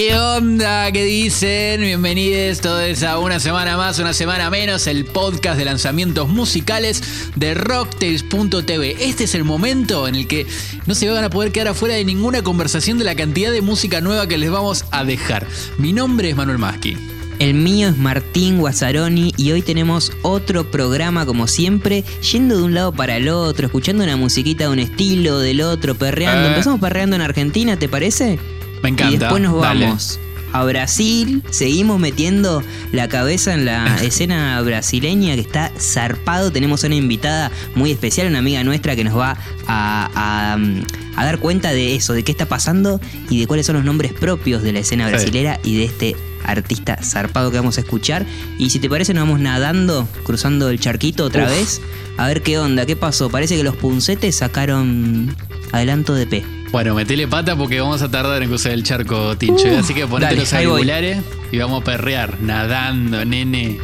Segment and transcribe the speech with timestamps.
[0.00, 0.90] ¿Qué onda?
[0.92, 1.82] ¿Qué dicen?
[1.82, 7.02] Bienvenidos todos a una semana más, una semana menos, el podcast de lanzamientos musicales
[7.36, 8.96] de Rocktails.tv.
[8.98, 10.46] Este es el momento en el que
[10.86, 14.00] no se van a poder quedar afuera de ninguna conversación de la cantidad de música
[14.00, 15.46] nueva que les vamos a dejar.
[15.76, 16.96] Mi nombre es Manuel Maschi.
[17.38, 22.72] El mío es Martín Guazzaroni y hoy tenemos otro programa como siempre, yendo de un
[22.72, 26.46] lado para el otro, escuchando una musiquita de un estilo, del otro, perreando.
[26.46, 26.52] Eh.
[26.52, 28.38] Empezamos perreando en Argentina, ¿te parece?
[28.82, 29.14] Me encanta.
[29.14, 29.86] Y después nos Dale.
[29.86, 30.18] vamos
[30.52, 36.50] a Brasil, seguimos metiendo la cabeza en la escena brasileña que está zarpado.
[36.50, 39.36] Tenemos una invitada muy especial, una amiga nuestra que nos va
[39.68, 40.82] a, a, mm,
[41.16, 44.12] a dar cuenta de eso, de qué está pasando y de cuáles son los nombres
[44.12, 45.10] propios de la escena Sí.
[45.12, 46.16] brasilera y de este
[46.50, 48.26] artista zarpado que vamos a escuchar.
[48.58, 51.50] Y si te parece, nos vamos nadando, cruzando el charquito otra Uf.
[51.50, 51.80] vez,
[52.16, 53.30] a ver qué onda, qué pasó.
[53.30, 55.34] Parece que los puncetes sacaron
[55.72, 56.44] adelanto de P.
[56.72, 59.66] Bueno, metele pata porque vamos a tardar en cruzar el charco, Tincho.
[59.66, 61.18] Uh, Así que ponete dale, los auriculares
[61.50, 63.78] y vamos a perrear, nadando, nene.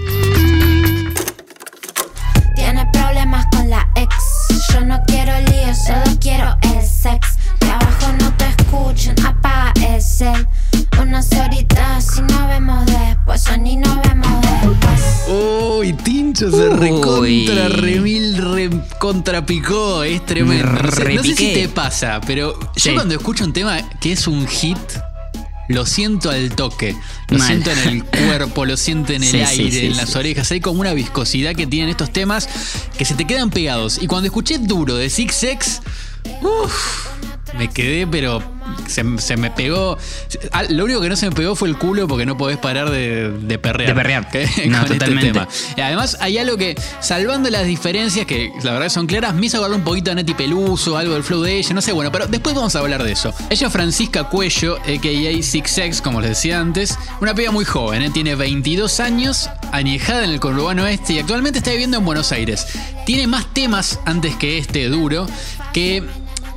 [2.55, 4.15] Tiene problemas con la ex.
[4.73, 7.36] Yo no quiero lío, solo quiero el sex.
[16.37, 20.03] Se recontra, remil, recontrapicó.
[20.03, 20.67] Es tremendo.
[20.67, 24.13] Me No sé, no sé si te pasa, pero yo cuando escucho un tema que
[24.13, 24.77] es un hit,
[25.69, 26.95] lo siento al toque.
[27.29, 27.47] Lo Mal.
[27.49, 30.51] siento en el cuerpo, lo siento en el Sí, aire, sí, en las orejas.
[30.53, 32.49] Hay como una viscosidad que tienen estos temas
[32.99, 33.99] que se te quedan pegados.
[34.03, 35.81] Y cuando escuché Duro de Six Sex,
[36.43, 37.07] uff,
[37.59, 38.43] me quedé, pero
[38.87, 39.97] se, se me pegó.
[40.53, 42.91] Ah, Lo único que no se me pegó fue el culo porque no podés parar
[42.91, 43.91] de, de perrear.
[43.91, 44.29] De perrear.
[44.67, 45.33] No, Con este totalmente.
[45.33, 45.49] tema.
[45.77, 49.59] Y además hay algo que, salvando las diferencias que la verdad son claras, me hizo
[49.59, 52.27] acordar un poquito a Neti Peluso, algo del flow de ella, no sé, bueno, pero
[52.27, 53.33] después vamos a hablar de eso.
[53.51, 55.43] Ella es Francisca Cuello, a.k.a.
[55.43, 58.11] Six X, como les decía antes, una piba muy joven, ¿eh?
[58.11, 62.67] tiene 22 años, añejada en el conurbano este y actualmente está viviendo en Buenos Aires.
[63.05, 65.27] Tiene más temas antes que este duro,
[65.73, 66.03] que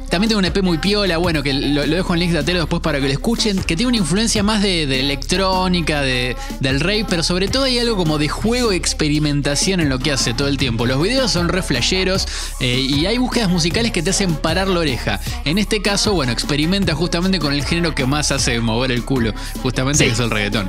[0.09, 2.59] también tiene un EP muy piola, bueno, que lo, lo dejo en link de Atero
[2.59, 6.79] después para que lo escuchen, que tiene una influencia más de, de electrónica, de, del
[6.79, 10.33] rave, pero sobre todo hay algo como de juego y experimentación en lo que hace
[10.33, 10.85] todo el tiempo.
[10.85, 12.27] Los videos son re flasheros
[12.59, 15.19] eh, y hay búsquedas musicales que te hacen parar la oreja.
[15.45, 19.33] En este caso, bueno, experimenta justamente con el género que más hace mover el culo,
[19.61, 20.05] justamente Sí.
[20.05, 20.67] que es el reggaetón.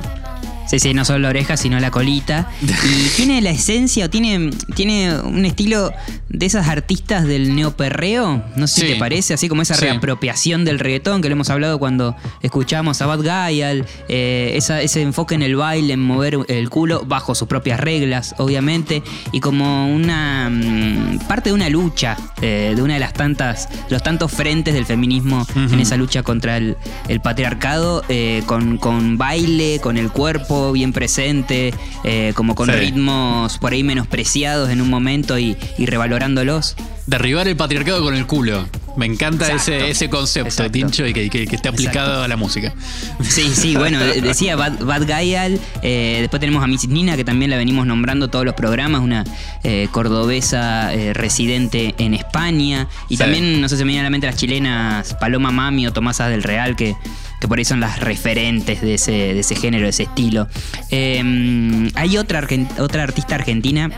[0.71, 2.49] Sí, sí, no solo la oreja, sino la colita.
[2.61, 5.91] Y tiene la esencia o tiene, tiene un estilo
[6.29, 8.41] de esas artistas del neoperreo.
[8.55, 8.87] No sé Sí.
[8.87, 9.81] si te parece, así como esa Sí.
[9.81, 14.81] reapropiación del reggaetón que lo hemos hablado cuando escuchamos a Bad Guy, al, eh, esa-
[14.81, 19.03] ese enfoque en el baile, en mover el culo bajo sus propias reglas, obviamente.
[19.33, 24.01] Y como una mm, parte de una lucha, eh, de una de las tantas, los
[24.01, 26.77] tantos frentes del feminismo en esa lucha contra el,
[27.09, 31.73] el patriarcado, eh, con, con baile, con el cuerpo bien presente,
[32.03, 32.73] eh, como con Sí.
[32.73, 36.75] ritmos por ahí menospreciados en un momento y, y revalorándolos.
[37.07, 38.67] Derribar el patriarcado con el culo.
[38.97, 39.71] Me encanta Exacto.
[39.71, 40.71] ese, ese concepto, Exacto.
[40.73, 42.23] Tincho, y que, que- que esté aplicado Exacto.
[42.23, 42.73] a la música.
[43.21, 47.49] Sí, sí, bueno, de- decía Bad, Bad eh, después tenemos a Miss Nina, que también
[47.51, 49.23] la venimos nombrando todos los programas, una
[49.63, 53.19] eh, cordobesa residente en España, y Sí.
[53.23, 56.27] también, no sé si me viene a la mente las chilenas Paloma Mami o Tomasa
[56.27, 56.95] del Real, que,
[57.41, 60.47] que por ahí son las referentes de ese, de ese género, de ese estilo.
[60.91, 62.47] Eh, hay otra,
[62.79, 63.89] otra artista argentina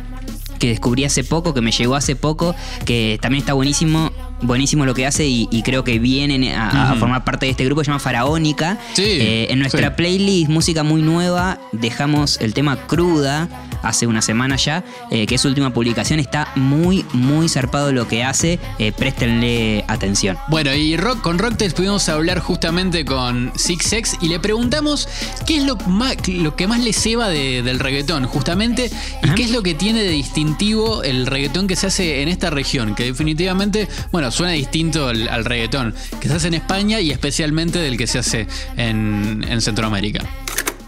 [0.59, 2.55] que descubrí hace poco, que me llegó hace poco,
[2.85, 7.23] que también está buenísimo, buenísimo lo que hace y, y creo que viene a, formar
[7.23, 8.77] parte de este grupo, se llama Faraónica.
[8.93, 9.93] Sí, Eh, en nuestra sí.
[9.97, 13.47] playlist Música Muy Nueva dejamos el tema Cruda
[13.81, 18.07] hace una semana ya, eh, que es su última publicación, está muy, muy zarpado lo
[18.07, 20.37] que hace, eh, préstenle atención.
[20.47, 25.07] Bueno, y rock, con Rocktails pudimos hablar justamente con Six X y le preguntamos
[25.45, 28.89] qué es lo, más, lo que más le ceba de- del reggaetón, justamente,
[29.21, 29.35] y Ajá.
[29.35, 32.95] qué es lo que tiene de distintivo el reggaetón que se hace en esta región,
[32.95, 37.79] que definitivamente, bueno, suena distinto al, al reggaetón que se hace en España y especialmente
[37.79, 40.23] del que se hace en, en Centroamérica.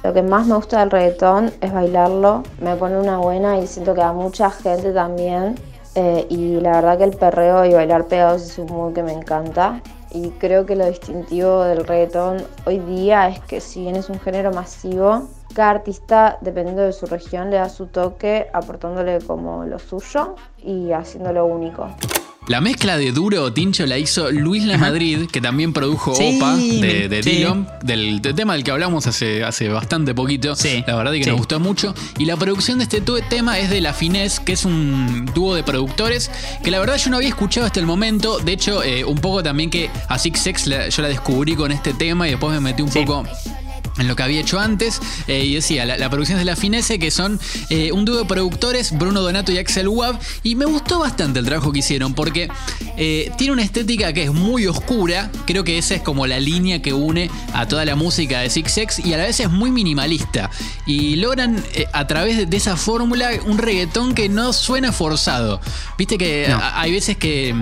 [0.03, 3.93] Lo que más me gusta del reggaetón es bailarlo, me pone una buena y siento
[3.93, 5.55] que a mucha gente también.
[5.95, 9.13] Eh, y la verdad que el perreo y bailar pegados es un mood que me
[9.13, 9.81] encanta.
[10.11, 14.19] Y creo que lo distintivo del reggaetón hoy día es que si bien es un
[14.19, 19.79] género masivo, cada artista, dependiendo de su región, le da su toque, aportándole como lo
[19.79, 21.95] suyo y haciéndolo único.
[22.47, 26.55] La mezcla de Duro Tincho la hizo Luis La Madrid, que también produjo Sí, Opa
[26.55, 27.31] de, de sí.
[27.37, 30.55] Dillon, del, del tema del que hablamos hace, hace bastante poquito.
[30.55, 31.29] Sí, La verdad es que sí.
[31.31, 31.95] nos gustó mucho.
[32.19, 35.63] Y la producción de este tema es de La Finesse, que es un dúo de
[35.63, 36.29] productores
[36.63, 38.37] que la verdad yo no había escuchado hasta el momento.
[38.37, 41.71] De hecho, eh, un poco también que a Six Sex la- yo la descubrí con
[41.71, 42.99] este tema y después me metí un Sí.
[43.05, 43.23] poco
[43.97, 44.99] en lo que había hecho antes.
[45.27, 47.39] eh, y decía, la, la producción es de la Finesse, que son
[47.69, 50.19] eh, un dúo de productores, Bruno Donato y Axel Wab.
[50.43, 52.49] Y me gustó bastante el trabajo que hicieron, porque
[52.97, 55.31] eh, tiene una estética que es muy oscura.
[55.45, 58.77] Creo que esa es como la línea que une a toda la música de Six
[58.77, 60.49] X y a la vez es muy minimalista.
[60.85, 61.63] Y logran
[61.93, 65.61] a través de, de esa fórmula un reggaetón que no suena forzado.
[65.97, 66.57] Viste que No.
[66.57, 67.53] a- hay veces que.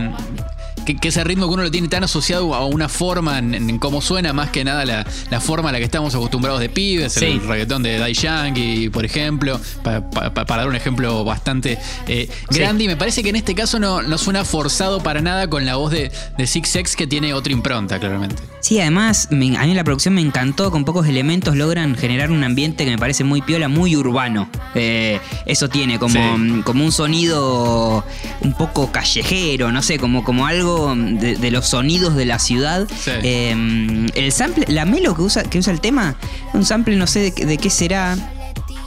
[0.83, 3.53] Mm, que, que ese ritmo que uno lo tiene tan asociado a una forma en,
[3.53, 6.69] en cómo suena, más que nada la, la forma a la que estamos acostumbrados de
[6.69, 7.25] pibes, Sí.
[7.25, 11.77] el reggaetón de Dai Yankee, por ejemplo, pa- pa- pa- para dar un ejemplo bastante
[12.07, 12.59] eh, Sí.
[12.59, 12.83] grande.
[12.83, 15.75] Y me parece que en este caso no, no suena forzado para nada con la
[15.75, 18.41] voz de, de Six X que tiene otra impronta, claramente.
[18.62, 22.44] Sí, además, me- a mí la producción me encantó, con pocos elementos logran generar un
[22.44, 24.50] ambiente que me parece muy piola, muy urbano.
[24.75, 26.62] Eh, eso tiene como, Sí.
[26.63, 28.03] como un sonido
[28.41, 32.88] un poco callejero, no sé, como, como algo de, de los sonidos de la ciudad.
[32.90, 33.12] Sí.
[33.24, 36.16] Eh, el sample, la melo que usa, que usa el tema,
[36.54, 38.16] un sample no sé de, qué- de qué será.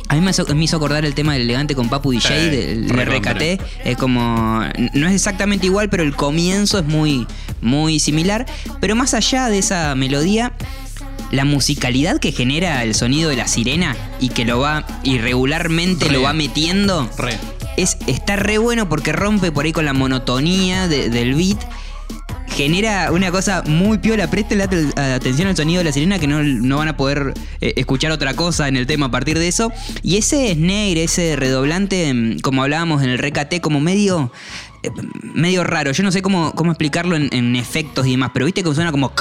[0.09, 2.87] A mí me hizo, me hizo acordar el tema del elegante con Papu DJ.
[2.88, 3.61] RKT.
[3.85, 4.62] Es como.
[4.94, 7.27] No es exactamente igual, pero el comienzo es muy,
[7.61, 8.47] muy similar.
[8.81, 10.53] Pero más allá de esa melodía,
[11.32, 16.12] la musicalidad que genera el sonido de la sirena y que lo va irregularmente Re.
[16.12, 17.11] lo va metiendo.
[17.19, 17.37] Re.
[17.76, 21.58] Es, está re bueno porque rompe por ahí con la monotonía de- del beat.
[22.49, 24.31] Genera una cosa muy piola.
[24.31, 28.12] Presten atención al sonido de la sirena que no, no van a poder eh, escuchar
[28.12, 29.70] otra cosa en el tema a partir de eso.
[30.02, 34.32] Y ese snare, ese redoblante, mm, como hablábamos en el RKT, como medio.
[34.82, 34.90] eh,
[35.22, 35.93] medio raro.
[35.93, 38.90] Yo no sé cómo, cómo explicarlo en, en efectos y demás, pero viste que suena
[38.93, 39.12] como.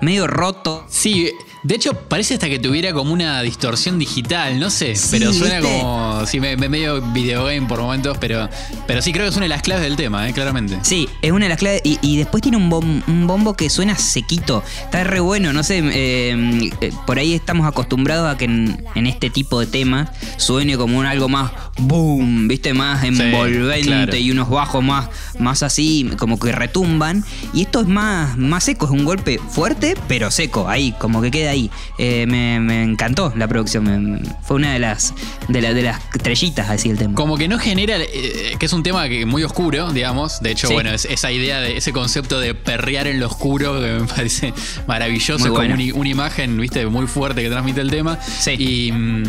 [0.00, 0.84] medio roto.
[0.88, 1.30] Sí,
[1.68, 5.60] de hecho parece hasta que tuviera como una distorsión digital, no sé, Sí, pero suena
[5.60, 5.80] ¿viste?
[5.80, 8.48] como, sí, me, me- medio videogame por momentos, pero,
[8.86, 10.78] pero sí creo que es una de las claves del tema, eh, claramente.
[10.80, 11.82] Sí, es una de las claves.
[11.84, 14.62] Y, y después tiene un, bom- un bombo que suena sequito.
[14.82, 15.82] Está re bueno, no sé.
[15.84, 20.78] eh, eh, por ahí estamos acostumbrados a que en, en este tipo de temas suene
[20.78, 22.72] como un algo más boom, ¿viste?
[22.72, 24.16] Más envolvente claro.
[24.16, 27.24] y unos bajos más, más así, como que retumban.
[27.52, 31.30] Y esto es más, más seco, es un golpe fuerte, pero seco, ahí, como que
[31.30, 31.57] queda ahí.
[31.98, 33.84] Eh, me, me encantó la producción.
[33.84, 35.14] me- fue una de las,
[35.48, 37.14] de, la- de las estrellitas, así el tema.
[37.14, 40.40] Como que no genera, eh, que es un tema que muy oscuro, digamos.
[40.40, 40.74] De hecho, Sí.
[40.74, 44.52] bueno, es- esa idea de ese concepto de perrear en lo oscuro que me parece
[44.86, 48.18] maravilloso, como una, una imagen, viste, muy fuerte que transmite el tema.
[48.22, 48.52] Sí.
[48.58, 49.22] Y mm,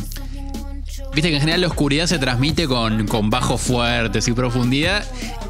[1.20, 5.04] viste que en general la oscuridad se transmite con, con bajos fuertes y profundidad.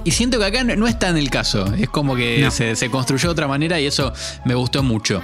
[0.04, 1.66] Y siento que acá no, no es tan el caso.
[1.78, 2.50] Es como que No.
[2.52, 4.12] se, se construyó de otra manera y eso
[4.46, 5.22] me gustó mucho.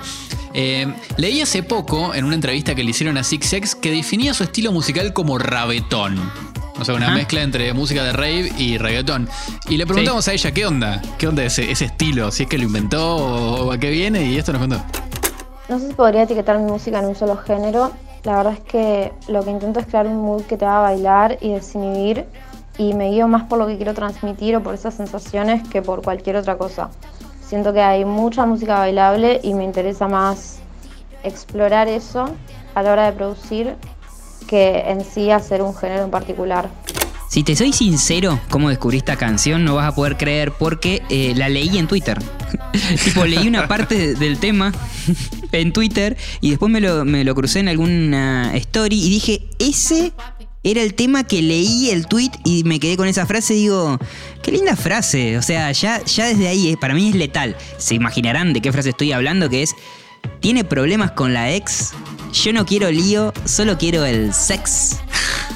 [0.54, 0.88] Eh,
[1.18, 4.44] leí hace poco en una entrevista que le hicieron a Six X que definía su
[4.44, 6.20] estilo musical como rabetón.
[6.78, 7.16] O sea, una Ajá.
[7.16, 9.28] mezcla entre música de rave y reggaetón.
[9.70, 12.58] Y le preguntamos a ella qué onda, qué onda ese, ese estilo, si es que
[12.58, 14.84] lo inventó o, o a qué viene, y esto nos contó.
[15.70, 17.94] No sé si podría etiquetar mi música en un solo género.
[18.26, 21.38] La verdad es que lo que intento es crear un mood que te haga bailar
[21.42, 22.26] y desinhibir.
[22.78, 26.02] Y me guío más por lo que quiero transmitir o por esas sensaciones que por
[26.02, 26.90] cualquier otra cosa.
[27.42, 30.58] Siento que hay mucha música bailable y me interesa más
[31.24, 32.26] explorar eso
[32.74, 33.76] a la hora de producir
[34.48, 36.70] que en sí hacer un género en particular.
[37.36, 41.34] Si te soy sincero, cómo descubrí esta canción, no vas a poder creer porque eh,
[41.36, 42.18] la leí en Twitter.
[43.04, 44.72] tipo, leí una parte de- del tema
[45.52, 50.14] en Twitter y después me lo, me lo crucé en alguna story y dije, ese
[50.64, 54.00] era el tema que leí el tweet y me quedé con esa frase digo,
[54.42, 55.38] qué linda frase.
[55.38, 57.58] O sea, ya, ya desde ahí eh, para mí es letal.
[57.78, 59.76] Se imaginarán de qué frase estoy hablando, que es,
[60.40, 61.92] tiene problemas con la ex,
[62.32, 65.00] yo no quiero lío, solo quiero el sex.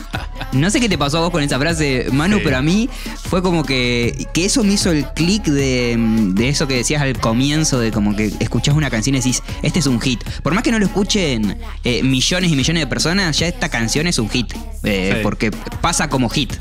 [0.52, 2.42] No sé qué te pasó a vos con esa frase, Manu, Sí.
[2.44, 2.90] pero a mí
[3.30, 5.96] fue como que, que eso me hizo el clic de,
[6.34, 9.78] de eso que decías al comienzo, de como que escuchás una canción y decís, este
[9.80, 10.24] es un hit.
[10.42, 14.08] Por más que no lo escuchen eh, millones y millones de personas, ya esta canción
[14.08, 14.52] es un hit.
[14.84, 15.20] eh, Sí.
[15.24, 15.52] Porque
[15.82, 16.54] pasa como hit.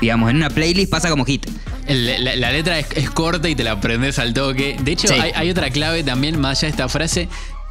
[0.00, 1.46] Digamos, en una playlist pasa como hit.
[1.88, 4.76] La, la letra es, es corta y te la aprendes al toque.
[4.82, 5.14] De hecho, Sí.
[5.14, 7.28] hay, hay otra clave también, más allá de esta frase,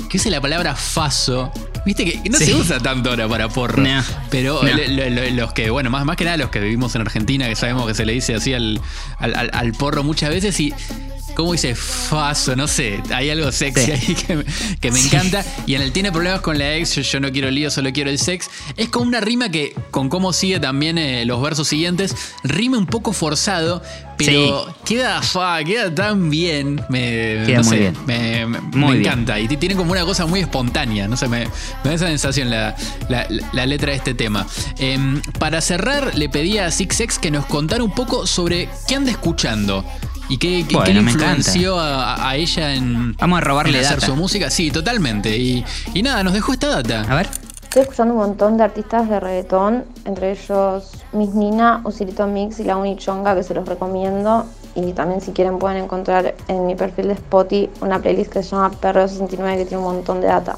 [0.10, 1.52] que usa la palabra faso.
[1.86, 2.46] Viste que no Sí.
[2.46, 3.82] se usa tanto ahora para porro.
[3.84, 4.04] No.
[4.30, 4.70] Pero No.
[4.70, 7.48] lo- lo- lo- los que, bueno, más, más que nada los que vivimos en Argentina,
[7.48, 8.80] que sabemos que se le dice así al,
[9.18, 10.74] al- al- al porro muchas veces y.
[11.34, 12.58] ¿Cómo dice faso?
[12.58, 13.92] No sé, hay algo sexy Sí.
[13.94, 14.44] ahí que me,
[14.82, 15.08] que me Sí.
[15.08, 15.46] encanta.
[15.66, 18.10] Y en el tiene problemas con la ex, yo, yo no quiero lío, solo quiero
[18.10, 18.50] el sex.
[18.76, 22.86] Es como una rima que, con cómo sigue también eh, los versos siguientes, rima un
[22.86, 23.82] poco forzado,
[24.26, 26.82] pero queda, fa, queda tan bien.
[26.90, 27.98] Me, Queda no muy sé, bien.
[28.06, 29.02] me, me- Muy me bien.
[29.02, 29.40] encanta.
[29.40, 31.08] Y tiene como una cosa muy espontánea.
[31.08, 32.76] No sé, me, me da esa sensación la,
[33.10, 34.46] la- la letra de este tema.
[34.78, 38.96] Em, para cerrar, le pedí a Six X que nos contara un poco sobre qué
[38.96, 39.86] anda escuchando.
[40.30, 43.86] ¿Y qué, qué- Bueno, qué le influenció a, a ella en, Vamos a robarle en
[43.86, 44.08] hacer data.
[44.08, 44.50] su música?
[44.50, 45.38] Sí, totalmente.
[45.38, 47.02] Y, y nada, nos dejó esta data.
[47.10, 47.30] A ver.
[47.72, 52.66] Estoy escuchando un montón de artistas de reggaetón, entre ellos Miss Nina, Osirito Mix y
[52.66, 54.44] La Unichonga, que se los recomiendo.
[54.76, 58.50] Y también si quieren pueden encontrar en mi perfil de Spotify una playlist que se
[58.50, 60.58] llama Perro 69 que tiene un montón de data.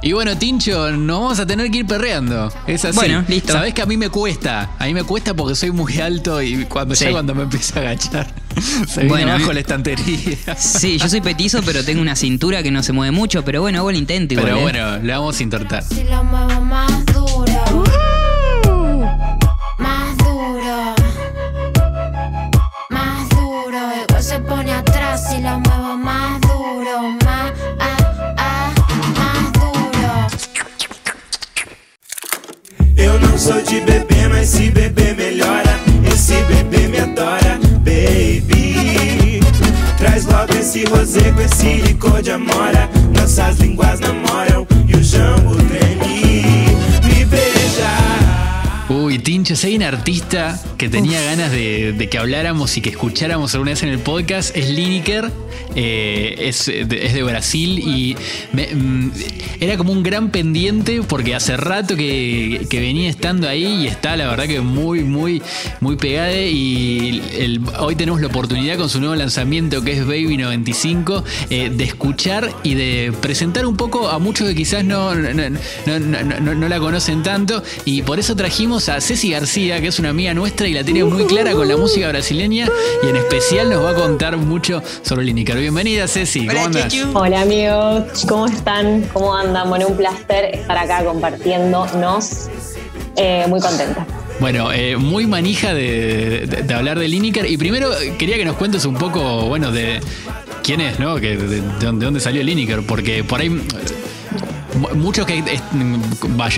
[0.00, 2.52] Y bueno, Tincho, nos vamos a tener que ir perreando.
[2.66, 2.94] Es así.
[2.96, 3.52] Bueno, listo.
[3.52, 4.70] Sabés que a mí me cuesta.
[4.78, 7.06] A mí me cuesta porque soy muy alto y cuando Sí.
[7.06, 8.26] ya cuando me empieza a agachar,
[8.88, 10.36] se viene Bueno, abajo la estantería.
[10.56, 13.78] Sí, yo soy petizo, pero tengo una cintura que no se mueve mucho, pero bueno,
[13.78, 14.46] hago el intento igual.
[14.46, 14.62] Pero ¿eh?
[14.62, 15.82] bueno, le vamos a intentar.
[15.84, 16.92] Si lo muevo más
[41.98, 42.88] licor de amora.
[43.12, 46.64] Nossas línguas namoram e o jambo treme.
[47.02, 48.88] Me beija.
[48.88, 52.90] Uy, Tincho, si hay un artista que tenía ganas de, de que habláramos y que
[52.90, 55.30] escucháramos alguna vez en el podcast, es Lineker.
[55.74, 58.16] eh, es, de, es de Brasil y
[58.52, 59.12] me- mm,
[59.60, 64.16] era como un gran pendiente porque hace rato que, que venía estando ahí y está
[64.16, 65.42] la verdad que muy, muy,
[65.80, 70.36] muy pegada y el- hoy tenemos la oportunidad con su nuevo lanzamiento que es Baby
[70.36, 75.32] 95 eh, de escuchar y de presentar un poco a muchos que quizás no, no,
[75.34, 79.80] no- no- no- no- no la conocen tanto y por eso trajimos a Ceci García
[79.80, 82.68] que es una amiga nuestra y la tiene muy clara con la música brasileña
[83.02, 85.58] y en especial nos va a contar mucho sobre Lineker.
[85.58, 86.92] Bienvenida Ceci, ¿cómo Hola, andas?
[86.92, 87.10] Chechu.
[87.18, 89.02] Hola amigos, ¿cómo están?
[89.12, 89.47] ¿Cómo andan?
[89.66, 92.48] Bueno, un placer estar acá compartiéndonos.
[93.16, 94.06] Eh, muy contenta.
[94.40, 97.50] Bueno, eh, muy manija de, de- de hablar de Lineker.
[97.50, 100.00] Y primero eh, quería que nos cuentes un poco, bueno, de
[100.62, 101.16] quién es, ¿no?
[101.16, 102.82] Que, de, de dónde- de dónde salió Lineker.
[102.86, 103.48] Porque por ahí.
[103.48, 105.42] eh, mu- Muchos que.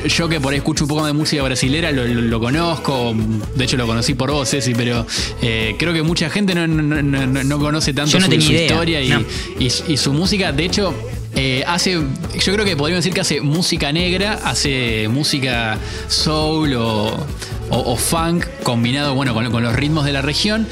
[0.08, 3.14] yo- que por ahí escucho un poco de música brasilera lo, lo- lo conozco.
[3.54, 5.06] De hecho, lo conocí por vos, Ceci, pero
[5.40, 9.08] eh, creo que mucha gente no, no- no- no- no conoce tanto su, historia y,
[9.08, 9.22] no.
[9.58, 10.52] y su- y su música.
[10.52, 10.92] De hecho,
[11.34, 11.92] eh, hace.
[11.92, 17.96] Yo creo que podríamos decir que hace música negra, hace música soul o, o- o
[17.96, 20.66] funk combinado bueno, con, con los ritmos de la región.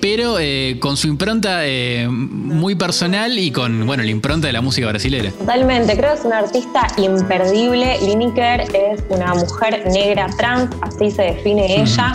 [0.00, 4.60] Pero eh, con su impronta eh, muy personal y con bueno, la impronta de la
[4.60, 5.32] música brasilera.
[5.32, 7.98] Totalmente, creo que es una artista imperdible.
[8.02, 12.12] Lineker es una mujer negra trans, así se define ella.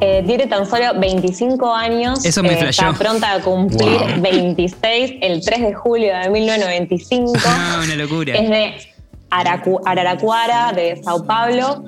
[0.00, 2.24] Eh, tiene tan solo 25 años.
[2.24, 2.68] Eso me eh.
[2.68, 4.20] Está pronta a cumplir Wow.
[4.20, 7.32] 26 el 3 de julio de 1995.
[7.46, 8.34] Ah, una locura.
[8.34, 8.74] Es de
[9.30, 9.80] Aracu-
[10.74, 11.82] de Sao Paulo.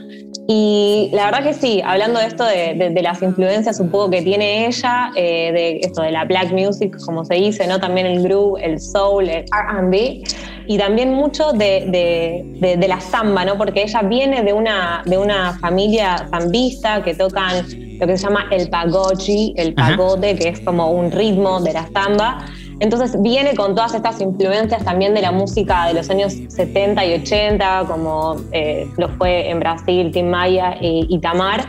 [0.49, 4.09] Y la verdad que sí, hablando de esto de, de- de las influencias un poco
[4.11, 7.79] que tiene ella, eh, de esto de la black music, como se dice, ¿no?
[7.79, 10.23] También el groove, el soul, el RB.
[10.69, 13.57] Y también mucho de, de- de- de la samba, ¿no?
[13.57, 17.65] Porque ella viene de una, de una familia zambista que tocan
[17.99, 19.97] lo que se llama el pagochi, el Ajá.
[19.97, 22.45] pagote, que es como un ritmo de la samba.
[22.81, 27.15] Entonces viene con todas estas influencias también de la música de los años 70 y
[27.15, 31.65] 80, como eh, lo fue en Brasil, Tim Maya y, y Tamar.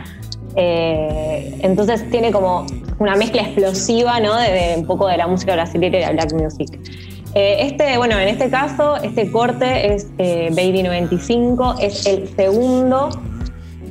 [0.56, 2.66] Eh, entonces tiene como
[2.98, 4.36] una mezcla explosiva ¿no?
[4.36, 6.78] de, de un poco de la música brasileña y la black music.
[7.34, 13.10] Eh, este, bueno, en este caso, este corte es eh, Baby 95, es el segundo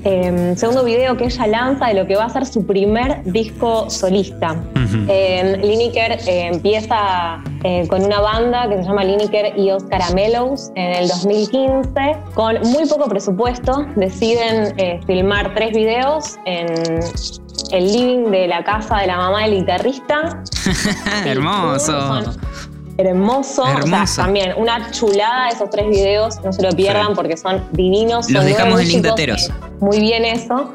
[0.05, 3.89] eh, segundo video que ella lanza de lo que va a ser su primer disco
[3.89, 4.55] solista.
[5.07, 10.71] Eh, Lineker eh, empieza eh, con una banda que se llama Lineker y los Caramelos
[10.75, 12.17] en el 2015.
[12.33, 14.73] Con muy poco presupuesto deciden
[15.05, 16.67] filmar tres videos en
[17.71, 20.43] el living de la casa de la mamá del guitarrista.
[21.25, 22.23] Hermoso.
[22.23, 22.37] Son
[22.99, 24.05] Hermoso, O Hermoso.
[24.07, 27.13] sea, también una chulada esos tres videos, no se lo pierdan Sí.
[27.15, 28.29] porque son divinos.
[28.29, 29.49] Los son dejamos en link de Teros.
[29.49, 30.73] eh, Muy bien eso.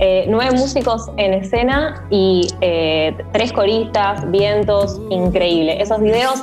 [0.00, 5.80] Eh, nueve músicos en escena y eh, tres coristas, vientos, increíble.
[5.82, 6.40] Esos videos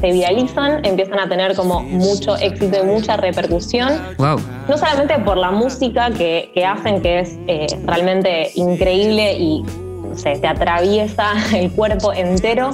[0.00, 4.40] se viralizan, empiezan a tener como mucho éxito y mucha repercusión Wow.
[4.68, 10.16] no solamente por la música que, que hacen, que es eh, realmente increíble y no
[10.16, 12.70] sé, te atraviesa el cuerpo entero,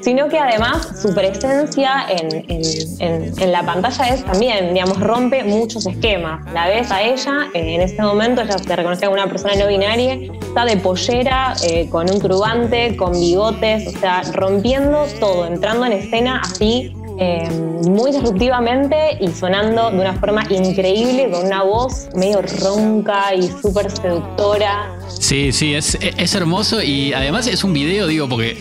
[0.00, 5.86] sino que además su presencia en, en- en- la pantalla es también, digamos, rompe muchos
[5.86, 6.40] esquemas.
[6.52, 9.66] La ves a ella, eh, en este momento ella se reconoce como una persona no
[9.68, 15.86] binaria, está de pollera, eh, con un turbante, con bigotes, o sea, rompiendo todo, entrando
[15.86, 22.08] en escena así eh, muy disruptivamente y sonando de una forma increíble, con una voz
[22.14, 24.92] medio ronca y súper seductora.
[25.08, 28.56] Sí, sí, es, es hermoso y además es un video, digo, porque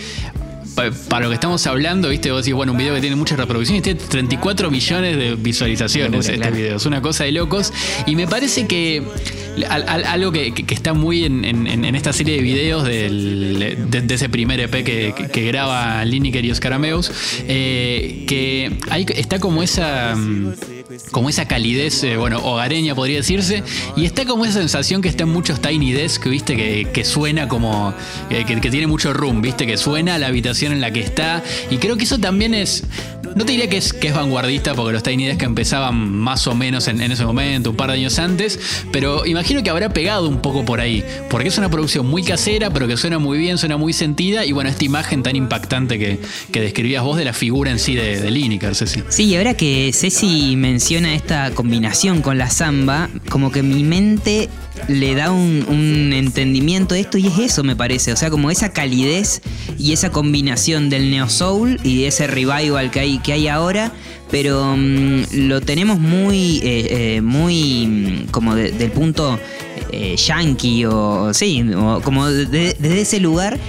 [1.09, 3.83] para lo que estamos hablando, viste, vos decís, bueno, un video que tiene muchas reproducciones,
[3.83, 6.55] tiene 34 millones de visualizaciones este claro.
[6.55, 6.77] video.
[6.77, 7.73] Es una cosa de locos.
[8.05, 9.03] Y me parece que
[9.69, 14.01] al- al- algo que, está muy en, en- en esta serie de videos del- de,
[14.01, 17.11] de ese primer EP que, que- que graba Lineker y Oscar Ameus,
[17.47, 20.15] eh, que ahí está como esa.
[21.11, 23.63] Como esa calidez, eh, bueno, hogareña podría decirse,
[23.95, 27.93] y está como esa sensación que está en muchos Tiny Desk, viste, que, suena como,
[28.29, 31.77] eh, que, tiene mucho room, viste, que suena la habitación en la que está, y
[31.77, 32.83] creo que eso también es,
[33.35, 36.55] no te diría que es, que es vanguardista, porque los Tiny Desk empezaban más o
[36.55, 38.59] menos en, ese momento, un par de años antes,
[38.91, 42.71] pero imagino que habrá pegado un poco por ahí, porque es una producción muy casera,
[42.71, 46.19] pero que suena muy bien, suena muy sentida, y bueno, esta imagen tan impactante que,
[46.51, 49.03] que describías vos de la figura en sí de, de Lineker, Ceci.
[49.09, 50.55] Sí, y ahora que Ceci
[50.87, 54.47] menciona esta combinación con la samba, como que mi mente
[54.87, 58.13] le da un, entendimiento de esto y es eso, me parece.
[58.13, 59.41] O sea, como esa calidez
[59.77, 63.91] y esa combinación del neo soul y de ese revival que hay, que hay ahora.
[64.31, 69.37] Pero mm, lo tenemos muy, eh, eh, muy mm, como de- del punto
[69.91, 71.65] eh, yankee o sí,
[72.01, 73.59] como de- de- desde ese lugar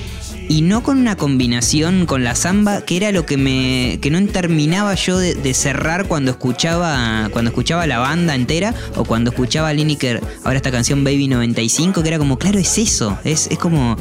[0.48, 4.24] y no con una combinación con la samba que era lo que me que no
[4.26, 10.22] terminaba yo de, cerrar cuando escuchaba cuando escuchaba la banda entera o cuando escuchaba Lineker
[10.44, 13.96] ahora esta canción Baby 95 que era como claro es eso es, es como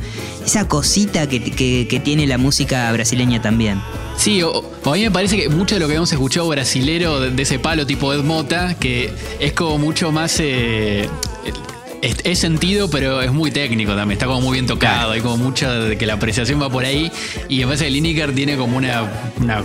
[0.46, 3.82] esa cosita que, que- tiene la música brasileña también.
[4.16, 7.42] Sí, a mí me parece que mucho de lo que hemos escuchado brasilero de, de
[7.44, 10.40] ese palo tipo Ed Mota, que es como mucho más...
[10.40, 11.10] eh,
[12.02, 14.18] es, es sentido, pero es muy técnico también.
[14.18, 15.12] Está como muy bien tocado.
[15.12, 17.12] Hay como mucha de que la apreciación va por ahí.
[17.50, 19.64] Y me parece que Lineker tiene como una, una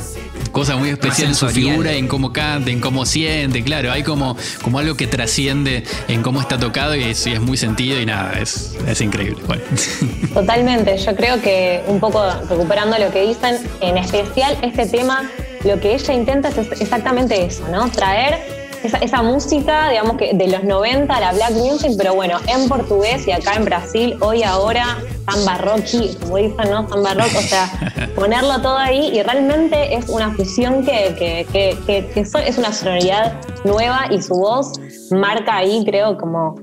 [0.51, 3.63] cosa muy especial en su figura, en cómo canta, en cómo siente.
[3.63, 7.41] Claro, hay como, como algo que trasciende en cómo está tocado y es, y es
[7.41, 9.43] muy sentido y nada, es, es increíble.
[9.47, 9.63] Bueno.
[10.35, 15.31] Totalmente, yo creo que un poco recuperando lo que dicen, en especial este tema,
[15.65, 17.91] lo que ella intenta es exactamente eso, ¿no?
[17.91, 22.69] Traer esa, esa música, digamos que de los 90, la black music, pero bueno, en
[22.69, 24.99] portugués y acá en Brasil, hoy, ahora,
[25.31, 26.89] samba rocky, como dicen, ¿no?
[26.89, 27.71] Samba rock, o sea,
[28.15, 32.59] ponerlo todo ahí y realmente es una fusión que, que, que, que- que so- es
[32.59, 33.33] una sonoridad
[33.65, 34.73] nueva y su voz
[35.11, 36.55] marca ahí, creo, como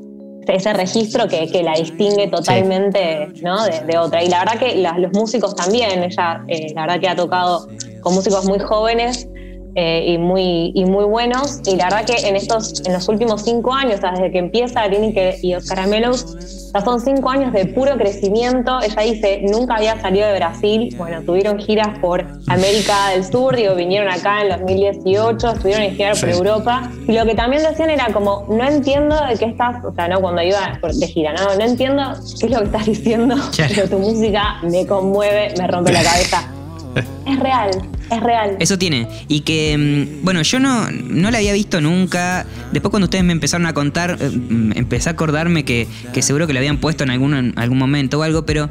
[0.47, 3.63] ese registro que, que la distingue totalmente ¿no?
[3.65, 4.23] de, de otra.
[4.23, 7.67] Y la verdad que la- los músicos también, ella eh, la verdad que ha tocado
[8.01, 9.27] con músicos muy jóvenes
[9.75, 11.59] eh, y, muy, y muy buenos.
[11.65, 14.39] Y la verdad que en, estos, en los últimos cinco años, o sea, desde que
[14.39, 18.79] empieza Lineker y Oscar Caramelos, ya son cinco años de puro crecimiento.
[18.81, 20.95] Ella dice, nunca había salido de Brasil.
[20.97, 26.19] Bueno, tuvieron giras por América del Sur, digo, vinieron acá en 2018, estuvieron en girar
[26.19, 26.37] por Sí.
[26.37, 26.91] Europa.
[27.07, 30.19] Y lo que también decían era como, no entiendo de qué estás, o sea, no
[30.21, 32.03] cuando iba de gira, no, no entiendo
[32.39, 36.51] qué es lo que estás diciendo, pero tu música me conmueve, me rompe la cabeza.
[37.25, 37.69] Es real,
[38.11, 38.57] es real.
[38.59, 39.07] Eso tiene.
[39.27, 42.45] Y que, mm, bueno, yo no, no la había visto nunca.
[42.71, 46.47] Después cuando ustedes me empezaron a contar, eh, mm, empecé a acordarme que, que seguro
[46.47, 48.69] que la habían puesto en algún, en algún momento o algo, pero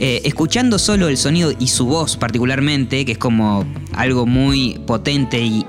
[0.00, 3.64] eh, escuchando solo el sonido y su voz particularmente, que es como
[3.94, 5.66] algo muy potente y...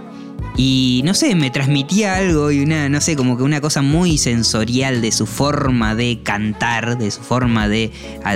[0.62, 4.18] Y no sé, me transmitía algo y una, no sé, como que una cosa muy
[4.18, 7.92] sensorial de su forma de cantar, de su forma de,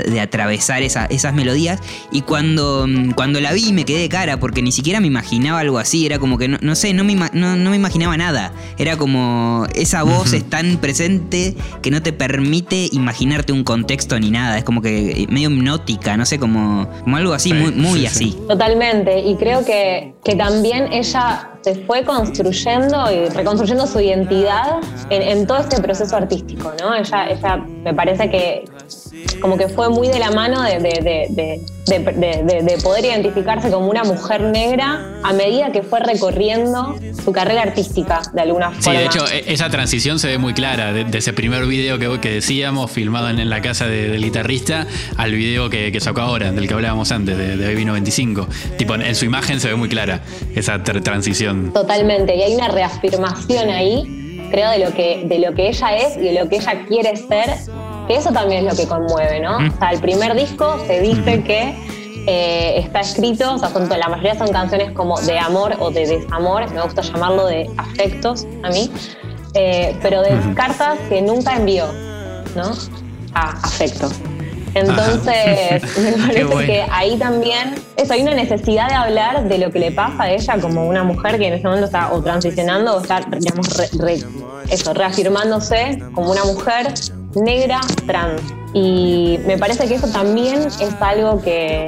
[0.10, 1.82] de atravesar esa- esas melodías.
[2.14, 5.60] Y cuando, mm, cuando la vi me quedé de cara porque ni siquiera me imaginaba
[5.60, 6.06] algo así.
[6.06, 8.54] Era como que, no, no sé, no me, no, no me imaginaba nada.
[8.78, 14.32] Era como esa voz es tan presente que no te permite imaginarte un contexto ni
[14.32, 14.58] nada.
[14.58, 18.06] Es como que medio hipnótica, no sé, como, como algo así, Sí, muy, muy sí,
[18.06, 18.32] así.
[18.32, 18.38] sí.
[18.48, 25.22] Totalmente, y creo que, que también ella se fue construyendo y reconstruyendo su identidad en,
[25.22, 26.94] en todo este proceso artístico, ¿no?
[26.94, 28.66] Ella, ella me parece que
[29.42, 32.78] como que fue muy de la mano de, de- de- de- de- de- de- de
[32.82, 38.42] poder identificarse como una mujer negra a medida que fue recorriendo su carrera artística de
[38.42, 39.00] alguna Sí, forma.
[39.00, 42.30] de hecho, e- esa transición se ve muy clara de, ese primer video que, que
[42.32, 46.52] decíamos, filmado en, en la casa de- del guitarrista, al video que, que sacó ahora,
[46.52, 48.48] del que hablábamos antes, de, de Baby 95.
[48.78, 50.22] Tipo, en, en su imagen se ve muy clara
[50.56, 51.74] esa tr- transición.
[51.74, 56.16] Totalmente, y hay una reafirmación ahí, creo, de lo que, de lo que ella es
[56.16, 57.50] y de lo que ella quiere ser,
[58.08, 59.58] que eso también es lo que conmueve, ¿no?
[59.58, 61.74] O sea, el primer disco se dice que
[62.28, 66.06] eh, está escrito, o sea, son, la mayoría son canciones como de amor o de
[66.06, 68.92] desamor, me gusta llamarlo de afectos a mí,
[69.56, 71.86] eh, pero de cartas que nunca envió,
[72.56, 72.72] ¿no?
[73.34, 74.10] A afecto.
[74.76, 76.66] Entonces, me parece bueno.
[76.68, 80.32] que ahí también, eso, hay una necesidad de hablar de lo que le pasa a
[80.32, 83.90] ella como una mujer que en ese momento está o transicionando o está, digamos, re-
[84.00, 84.24] re-
[84.70, 86.94] eso, reafirmándose como una mujer
[87.36, 88.42] negra trans.
[88.74, 91.86] Y me parece que eso también es algo que,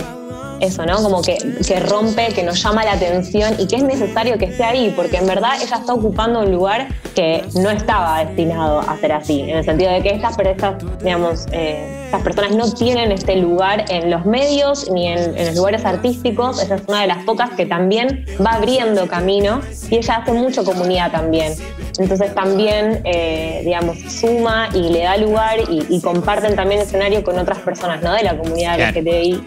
[0.59, 1.01] eso, ¿no?
[1.01, 4.63] Como que, que rompe, que nos llama la atención y que es necesario que esté
[4.63, 9.11] ahí, porque en verdad ella está ocupando un lugar que no estaba destinado a ser
[9.13, 13.35] así, en el sentido de que estas, estas digamos, eh, estas personas no tienen este
[13.35, 16.61] lugar en los medios ni en, en, los lugares artísticos.
[16.61, 20.63] Esa es una de las pocas que también va abriendo camino y ella hace mucho
[20.63, 21.53] comunidad también.
[21.97, 27.37] Entonces también, eh, digamos, suma y le da lugar y, y, comparten también escenario con
[27.37, 28.13] otras personas ¿no?
[28.13, 28.99] de la comunidad claro.
[28.99, 29.43] LGTBI.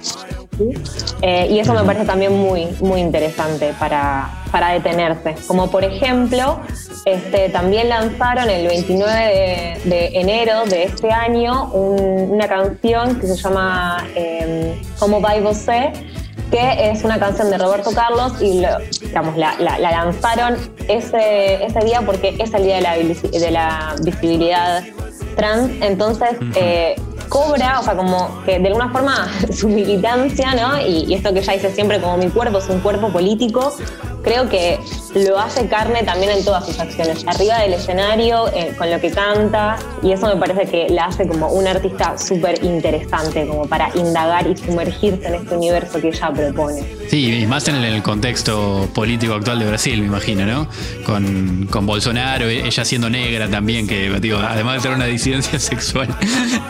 [1.23, 5.35] Eh, y eso me parece también muy, muy interesante para, para detenerse.
[5.47, 6.61] Como por ejemplo,
[7.05, 13.27] este, también lanzaron el 29 de, de enero de este año un, una canción que
[13.27, 15.93] se llama eh, Como vai você,
[16.51, 20.57] que es una canción de Roberto Carlos y lo, digamos, la, la, la, lanzaron
[20.89, 24.83] ese, ese día porque es el día de la, de la visibilidad
[25.37, 25.71] trans.
[25.81, 26.97] Entonces, eh,
[27.29, 30.81] cobra, o sea, como que de alguna forma su militancia, ¿no?
[30.81, 33.77] Y, esto que ella dice siempre, como mi cuerpo es un cuerpo político,
[34.23, 34.79] creo que
[35.15, 39.11] lo hace carne también en todas sus acciones, arriba del escenario, eh, con lo que
[39.11, 43.91] canta, y eso me parece que la hace como una artista súper interesante, como para
[43.95, 46.85] indagar y sumergirse en este universo que ella propone.
[47.09, 50.69] Sí, y más en el contexto político actual de Brasil, me imagino, ¿no?
[51.05, 56.09] Con, con Bolsonaro, ella siendo negra también, que digo, además de tener una disidencia sexual,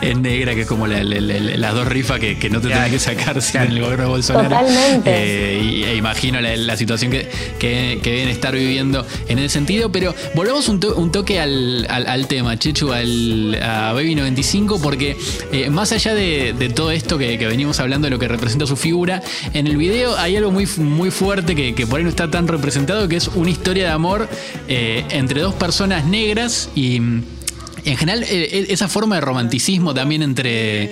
[0.01, 2.67] es negra, que es como la, la, la, las dos rifas que, que no te
[2.67, 3.67] claro, tienen que sacarse claro.
[3.67, 4.49] en el gobierno de Bolsonaro.
[4.49, 5.11] Totalmente.
[5.13, 7.29] Eh, y, e imagino la, situación que,
[7.59, 11.85] que, que, deben estar viviendo en ese sentido, pero volvamos un, to, un toque al,
[11.89, 15.17] al, tema, Chechu, al, a Baby 95, porque
[15.51, 19.21] eh, más allá de, todo esto que, venimos hablando de lo que representa su figura,
[19.53, 22.47] en el video hay algo muy, muy fuerte que, que, por ahí no está tan
[22.47, 24.29] representado, que es una historia de amor
[24.67, 30.91] eh, entre dos personas negras y en general eh, esa forma de romanticismo también entre...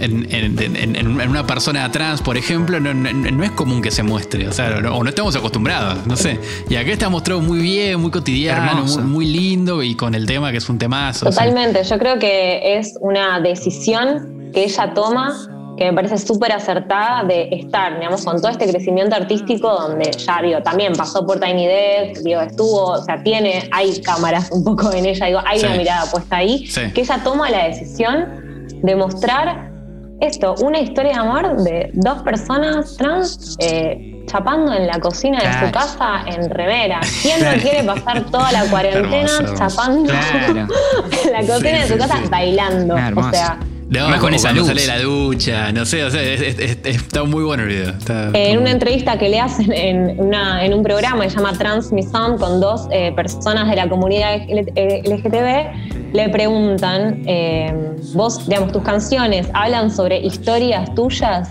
[0.00, 3.90] En, en, en, en, una persona trans, por ejemplo, no, no, no, es común que
[3.90, 6.38] se muestre, o sea, no, o no estamos acostumbrados, no sé.
[6.68, 10.50] Y acá está mostrado muy bien, muy cotidiano, muy, muy, lindo y con el tema
[10.50, 11.26] que es un temazo.
[11.26, 11.96] Totalmente, o sea.
[11.96, 15.34] yo creo que es una decisión que ella toma
[15.76, 20.40] que me parece súper acertada de estar, digamos, con todo este crecimiento artístico donde ya,
[20.42, 24.92] digo, también pasó por Tiny Desk, digo, estuvo, o sea, tiene, hay cámaras un poco
[24.92, 25.66] en ella, digo, hay sí.
[25.66, 26.92] una mirada puesta ahí, sí.
[26.92, 29.73] que ella toma la decisión de mostrar
[30.20, 35.60] esto, una historia de amor de dos personas trans eh, chapando en la cocina claro.
[35.60, 37.00] de su casa en remera.
[37.22, 40.68] ¿Quién no quiere pasar toda la cuarentena hermoso, chapando claro.
[41.24, 42.94] en la cocina sí, de su casa bailando?
[42.94, 44.66] O sea, no, Más con esa luz.
[44.66, 47.68] sale de la ducha, no sé, o sea, es, es, es, está muy bueno el
[47.68, 47.90] video.
[47.90, 51.52] Está en una entrevista que le hacen en, una, en un programa que se llama
[51.52, 58.82] Transmission con dos eh, personas de la comunidad LGTB, le preguntan, eh, vos, digamos, tus
[58.82, 61.50] canciones hablan sobre historias tuyas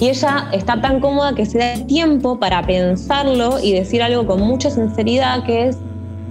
[0.00, 4.40] y ella está tan cómoda que se da tiempo para pensarlo y decir algo con
[4.40, 5.78] mucha sinceridad que es,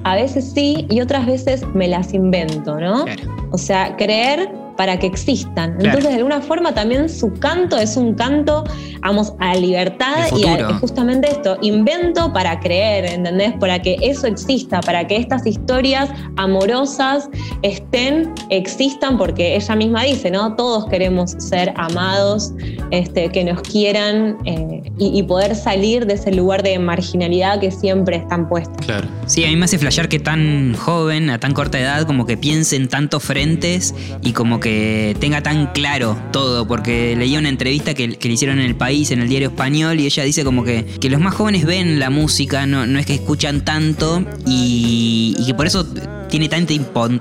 [0.03, 3.05] a veces sí y otras veces me las invento, ¿no?
[3.05, 3.23] Claro.
[3.51, 5.75] O sea, creer para que existan.
[5.75, 5.85] Claro.
[5.85, 8.63] Entonces, de alguna forma, también su canto es un canto,
[9.01, 13.53] vamos, a libertad y a, justamente esto, invento para creer, ¿entendés?
[13.59, 17.29] Para que eso exista, para que estas historias amorosas
[17.61, 20.55] estén, existan, porque ella misma dice, ¿no?
[20.55, 22.53] Todos queremos ser amados,
[22.91, 27.71] este, que nos quieran eh, y, y, poder salir de ese lugar de marginalidad que
[27.71, 28.85] siempre están puestos.
[28.85, 29.07] Claro.
[29.25, 32.37] Sí, a mí me hace flashear que tan joven, a tan corta edad, como que
[32.37, 37.93] piense en tantos frentes y como que tenga tan claro todo, porque leí una entrevista
[37.93, 40.85] que, le hicieron en el país, en el diario español, y ella dice como que,
[40.85, 45.45] que los más jóvenes ven la música, no, no es que escuchan tanto, y, y
[45.45, 45.85] que por eso
[46.33, 46.73] tiene tanta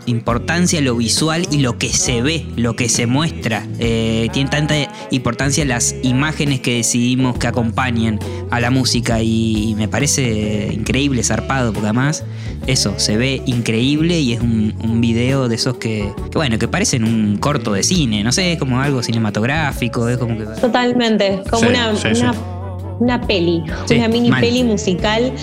[0.06, 3.66] importancia lo visual y lo que se ve, lo que se muestra.
[3.78, 4.74] Eh, tiene tanta
[5.10, 8.18] importancia las imágenes que decidimos que acompañen
[8.50, 12.24] a la música y me parece increíble, zarpado, porque además
[12.66, 16.68] eso, se ve increíble y es un, un video de esos que, que, bueno, que
[16.68, 20.44] parecen un corto de cine, no sé, es como algo cinematográfico, es como que...
[20.58, 22.38] Totalmente, como sí, una, sí, una, sí.
[22.98, 24.40] una, peli, una mini mal.
[24.40, 25.34] peli musical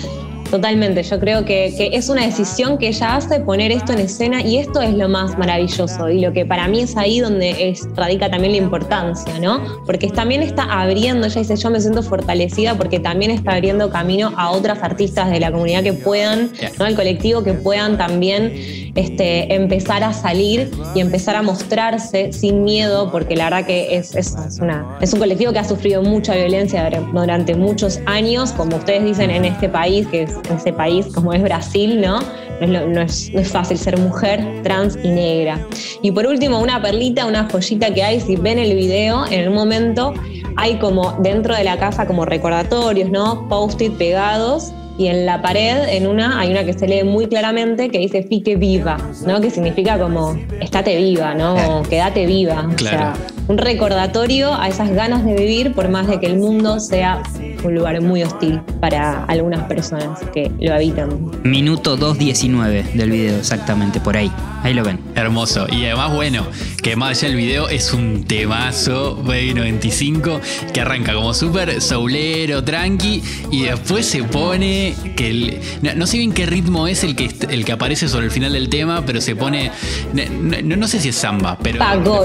[0.50, 4.42] Totalmente, yo creo que, que, es una decisión que ella hace poner esto en escena
[4.42, 7.86] y esto es lo más maravilloso y lo que para mí es ahí donde es,
[7.94, 9.62] radica también la importancia, ¿no?
[9.86, 14.32] Porque también está abriendo, ella dice, yo me siento fortalecida porque también está abriendo camino
[14.36, 16.86] a otras artistas de la comunidad que puedan, ¿no?
[16.86, 18.52] El colectivo que puedan también
[18.96, 24.16] este, empezar a salir y empezar a mostrarse sin miedo, porque la verdad que es,
[24.16, 28.76] es, es, una, es un colectivo que ha sufrido mucha violencia durante muchos años, como
[28.76, 32.20] ustedes dicen, en este país, que es en ese país como es Brasil, ¿no?
[32.60, 35.66] No es, no, es, no es, fácil ser mujer, trans y negra.
[36.02, 39.54] Y por último, una perlita, una joyita que hay, si ven el video, en un
[39.54, 40.12] momento
[40.56, 43.48] hay como dentro de la casa como recordatorios, ¿no?
[43.48, 47.88] Post-it pegados y en la pared, en una, hay una que se lee muy claramente
[47.88, 49.40] que dice fique viva, ¿no?
[49.40, 51.82] Que significa como estate viva, ¿no?
[51.88, 52.68] Quédate viva.
[52.74, 53.14] O sea,
[53.48, 57.22] un recordatorio a esas ganas de vivir por más de que el mundo sea
[57.62, 61.30] un lugar muy hostil para algunas personas que lo habitan.
[61.42, 64.30] Minuto 2.19 del video, exactamente, por ahí.
[64.62, 65.00] Ahí lo ven.
[65.14, 65.66] Hermoso.
[65.70, 66.46] Y además, bueno,
[66.82, 70.40] que más allá del video es un temazo, Baby 95,
[70.72, 75.60] que arranca como súper soulero, tranqui, y después se pone que el,
[75.96, 78.68] no, sé bien qué ritmo es el que, el que aparece sobre el final del
[78.68, 79.70] tema, pero se pone,
[80.12, 81.80] no, no sé si es samba, pero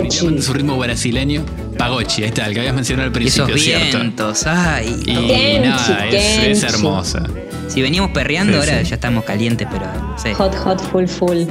[0.10, 1.44] su ritmo brasileño.
[1.78, 3.98] Pagochi, ahí está, el que habías mencionado al principio, Esos ¿cierto?
[4.00, 4.96] vientos, ay.
[5.06, 7.24] Y Kenchi, nada, es, hermosa.
[7.68, 8.90] Si veníamos perreando, Sí, ahora sí.
[8.90, 10.36] ya estamos calientes, pero.
[10.38, 11.44] Hot, hot, full, full.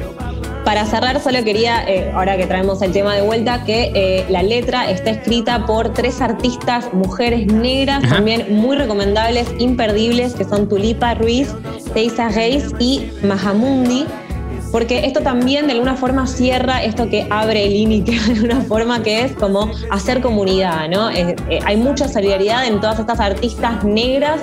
[0.64, 4.42] Para cerrar, solo quería, eh, ahora que traemos el tema de vuelta, que eh, la
[4.42, 8.14] letra está escrita por tres artistas, mujeres negras, Ajá.
[8.16, 11.48] también muy recomendables, imperdibles, que son Tulipa Ruiz,
[11.92, 14.06] Teisa Reis y Mahamundi.
[14.74, 19.04] Porque esto también de alguna forma cierra esto que abre el INICE de alguna forma,
[19.04, 21.10] que es como hacer comunidad, ¿no?
[21.10, 24.40] Eh, hay mucha solidaridad en todas estas artistas negras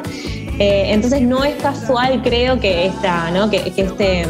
[0.58, 3.50] eh, entonces no es casual, creo, que, esta, ¿no?
[3.50, 4.26] que este,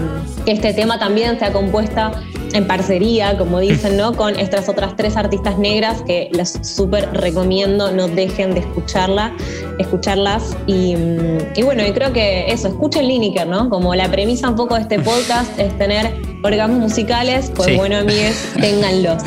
[0.46, 2.14] que este tema también sea compuesta
[2.54, 4.14] en parcería, como dicen, ¿no?
[4.14, 9.34] con estas otras tres artistas negras que las súper recomiendo, no dejen de escucharla,
[9.80, 10.56] escucharlas.
[10.68, 13.70] Y, mm, y bueno, y creo que eso, escuchen Lineker, ¿no?
[13.70, 17.76] Como la premisa un poco de este podcast es tener orgasmos musicales, pues Sí.
[17.76, 19.24] bueno, amigues, ténganlos.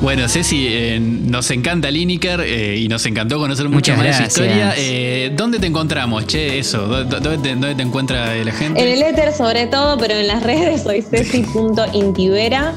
[0.00, 4.12] Bueno, Ceci, eh, nos encanta Lineker eh, y nos encantó conocer mucho Muchas más de
[4.14, 4.74] su historia.
[4.76, 6.58] Eh, ¿Dónde te encontramos, che?
[6.58, 8.80] Eso, ¿dó- dó- ¿dónde te, dónde te encuentra la gente?
[8.82, 12.74] En el éter sobre todo, pero en las redes soy ceci.intivera.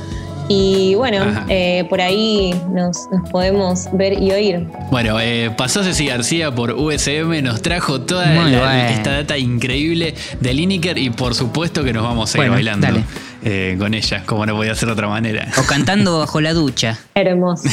[0.52, 4.66] Y bueno, eh, por ahí nos, nos podemos ver y oír.
[4.90, 10.54] Bueno, eh, pasó Ceci García por USM, nos trajo toda la- esta data increíble de
[10.56, 13.04] Lineker y por supuesto que nos vamos a ir Bueno, bailando dale.
[13.44, 15.48] Eh, con ella, como no podía ser de otra manera.
[15.58, 17.00] O cantando bajo la ducha.
[17.16, 17.70] Hermoso.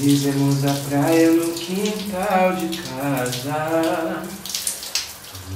[0.00, 4.22] Fizemos a praia no quintal de casa.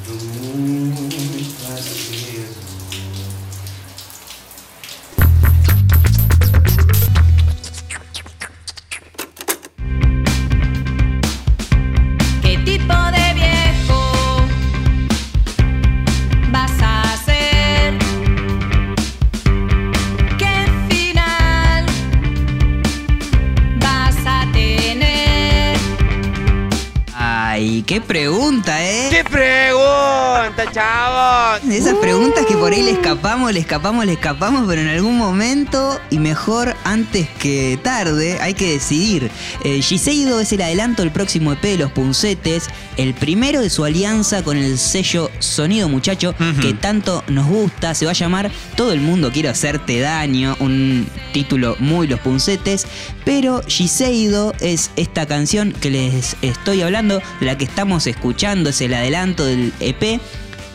[0.07, 1.17] Tudo muito
[33.09, 38.53] escapamos, le escapamos, le escapamos, pero en algún momento, y mejor antes que tarde, hay
[38.53, 39.31] que decidir.
[39.65, 42.69] Eh, Shiseido es el adelanto del próximo EP de Los Puncetes,
[42.99, 47.95] el primero de su alianza con el sello Sonido Muchacho, que tanto nos gusta.
[47.95, 52.87] Se va a llamar Todo el mundo quiere hacerte daño, un título muy Los Puncetes,
[53.25, 58.83] pero Shiseido es esta canción que les estoy hablando, de la que estamos escuchando, es
[58.83, 60.21] el adelanto del EP.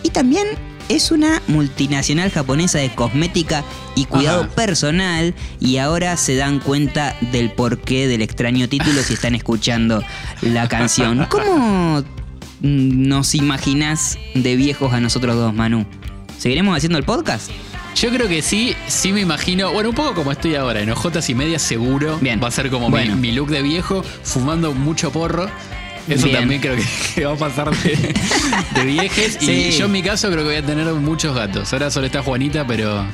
[0.02, 0.48] Y también
[0.90, 3.64] es una multinacional japonesa de cosmética
[3.96, 4.56] y cuidado Ajá.
[4.56, 5.34] personal.
[5.60, 10.04] Y ahora se dan cuenta del porqué del extraño título si están escuchando
[10.42, 11.26] la canción.
[11.30, 12.04] ¿Cómo
[12.62, 15.86] nos imaginás de viejos a nosotros dos, Manu?
[16.38, 17.52] ¿Seguiremos haciendo el podcast?
[17.96, 21.30] Yo creo que sí, sí me imagino, bueno, un poco como estoy ahora, en ojotas
[21.30, 22.18] y medias seguro.
[22.20, 22.40] Bien.
[22.44, 25.48] Va a ser como mi, look de viejo, fumando mucho porro.
[26.10, 26.40] Eso Bien.
[26.40, 26.84] también creo que,
[27.16, 28.14] que va a pasar de,
[28.76, 29.38] de viejes.
[29.40, 29.52] Sí.
[29.52, 31.72] Y yo en mi caso creo que voy a tener muchos gatos.
[31.74, 33.06] Ahora solo está Juanita, pero,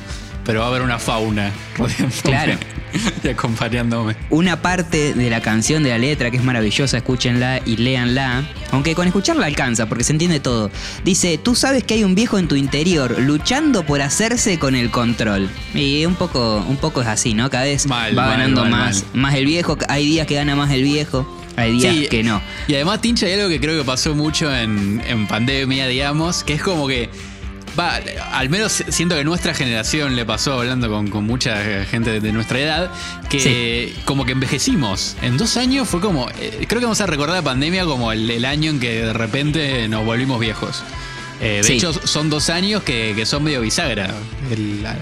[0.44, 1.52] pero va a haber una fauna
[2.22, 2.54] Claro.
[3.22, 4.16] y acompañándome.
[4.30, 8.42] Una parte de la canción, de la letra, que es maravillosa, escúchenla y léanla.
[8.72, 10.72] Aunque con escucharla alcanza, porque se entiende todo.
[11.04, 14.90] Dice, tú sabes que hay un viejo en tu interior luchando por hacerse con el
[14.90, 15.48] control.
[15.74, 17.48] Y un poco, un poco es así, ¿no?
[17.50, 19.78] Cada vez Mal, va mal, ganando mal, más, más el viejo.
[19.88, 22.40] Hay días que gana más el viejo, hay días Sí, que no.
[22.68, 26.54] Y además, Tincha, hay algo que creo que pasó mucho en, en pandemia, digamos, que
[26.54, 27.08] es como que.
[27.78, 28.00] Va,
[28.32, 32.58] al menos siento que nuestra generación le pasó hablando con, con mucha gente de nuestra
[32.58, 32.90] edad,
[33.28, 35.16] que como que envejecimos.
[35.22, 36.28] En dos años fue como.
[36.40, 39.12] eh, creo que vamos a recordar la pandemia como el, el año en que de
[39.12, 40.82] repente nos volvimos viejos.
[41.42, 41.72] Eh, de Sí.
[41.74, 44.10] hecho, son dos años que, que son medio bisagra
[44.50, 44.96] el- la-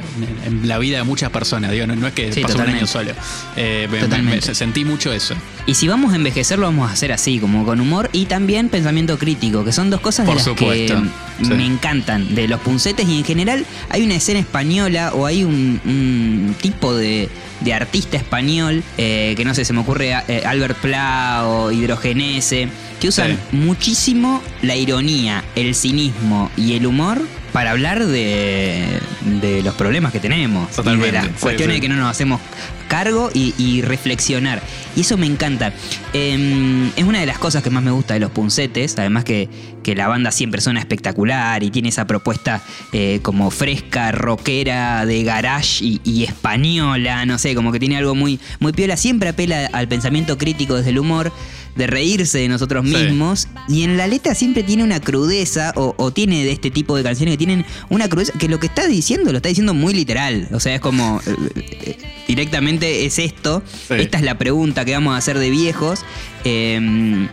[0.46, 1.72] en la vida de muchas personas.
[1.72, 3.10] Digo, no, no es que Sí, pasó un año solo.
[3.56, 5.34] Eh, me- sentí mucho eso.
[5.66, 8.68] Y si vamos a envejecer, lo vamos a hacer así, como con humor y también
[8.68, 11.02] pensamiento crítico, que son dos cosas de las supuesto,
[11.38, 11.50] que sí.
[11.54, 13.08] me encantan, de los puncetes.
[13.08, 17.28] Y en general hay una escena española o hay un, un tipo de,
[17.60, 22.68] de artista español, eh, que no sé, se me ocurre eh, Albert Pla o Hidrogenese,
[23.00, 23.56] que usan Sí.
[23.56, 27.20] muchísimo la ironía, el cinismo y el humor
[27.52, 29.00] para hablar de,
[29.40, 31.80] de los problemas que tenemos y de las sí, cuestiones sí.
[31.80, 32.40] que no nos hacemos
[32.88, 34.62] cargo y, y reflexionar.
[34.96, 35.72] Y eso me encanta.
[36.12, 39.48] Eh, es una de las cosas que más me gusta de los puncetes, además que,
[39.82, 45.22] que la banda siempre suena espectacular y tiene esa propuesta eh, como fresca, rockera, de
[45.22, 48.96] garage y, y española, no sé, como que tiene algo muy, muy piola.
[48.96, 51.32] Siempre apela al pensamiento crítico desde el humor,
[51.78, 52.94] de reírse de nosotros Sí.
[52.94, 53.48] mismos.
[53.68, 57.02] Y en la letra siempre tiene una crudeza, o, o tiene de este tipo de
[57.02, 60.48] canciones que tienen una crudeza, que lo que está diciendo lo está diciendo muy literal.
[60.52, 63.62] O sea, es como eh, eh, directamente es esto.
[63.88, 63.94] Sí.
[63.94, 66.00] Esta es la pregunta que vamos a hacer de viejos.
[66.44, 67.28] Eh,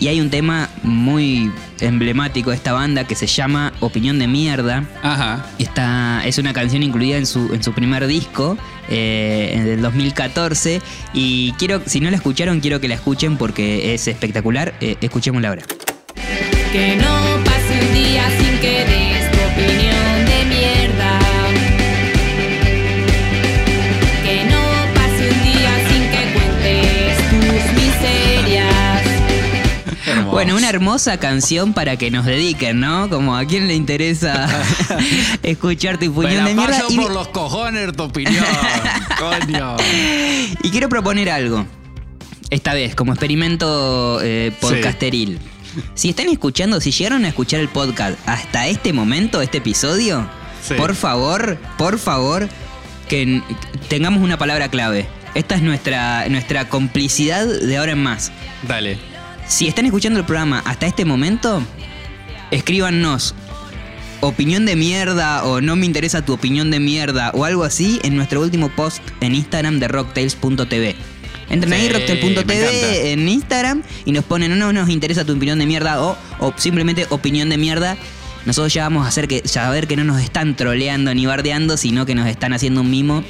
[0.00, 4.84] y hay un tema muy emblemático de esta banda que se llama Opinión de Mierda.
[5.02, 5.46] Ajá.
[5.58, 8.56] Esta es una canción incluida en su, en su primer disco
[8.88, 10.80] eh, del 2014
[11.12, 14.74] y quiero, si no la escucharon, quiero que la escuchen porque es espectacular.
[14.80, 15.62] Eh, escuchémosla ahora.
[16.72, 19.89] Que no pase un día sin que des tu opinión
[30.30, 33.08] Bueno, una hermosa canción para que nos dediquen, ¿no?
[33.10, 34.48] Como a quién le interesa
[35.42, 36.78] escuchar tu opinión de mierda.
[36.78, 38.44] paso Y, por los cojones tu opinión.
[39.18, 39.76] Coño.
[40.62, 41.66] y quiero proponer algo.
[42.50, 45.38] Esta vez, como experimento eh, podcasteril.
[45.94, 50.26] Si están escuchando, si llegaron a escuchar el podcast hasta este momento, este episodio,
[50.66, 50.74] Sí.
[50.74, 52.48] por favor, por favor,
[53.08, 53.40] que
[53.88, 55.08] tengamos una palabra clave.
[55.34, 58.30] Esta es nuestra, nuestra complicidad de ahora en más.
[58.68, 58.98] Dale.
[59.50, 61.60] Si están escuchando el programa hasta este momento,
[62.52, 63.34] escríbanos
[64.20, 68.14] opinión de mierda o no me interesa tu opinión de mierda o algo así en
[68.14, 70.94] nuestro último post en Instagram de rocktails.tv.
[71.50, 75.66] Entren ahí, Sí, rocktails.tv en Instagram y nos ponen no nos interesa tu opinión de
[75.66, 77.96] mierda o, o simplemente opinión de mierda.
[78.46, 82.06] Nosotros ya vamos a hacer que, saber que no nos están troleando ni bardeando, sino
[82.06, 83.24] que nos están haciendo un mimo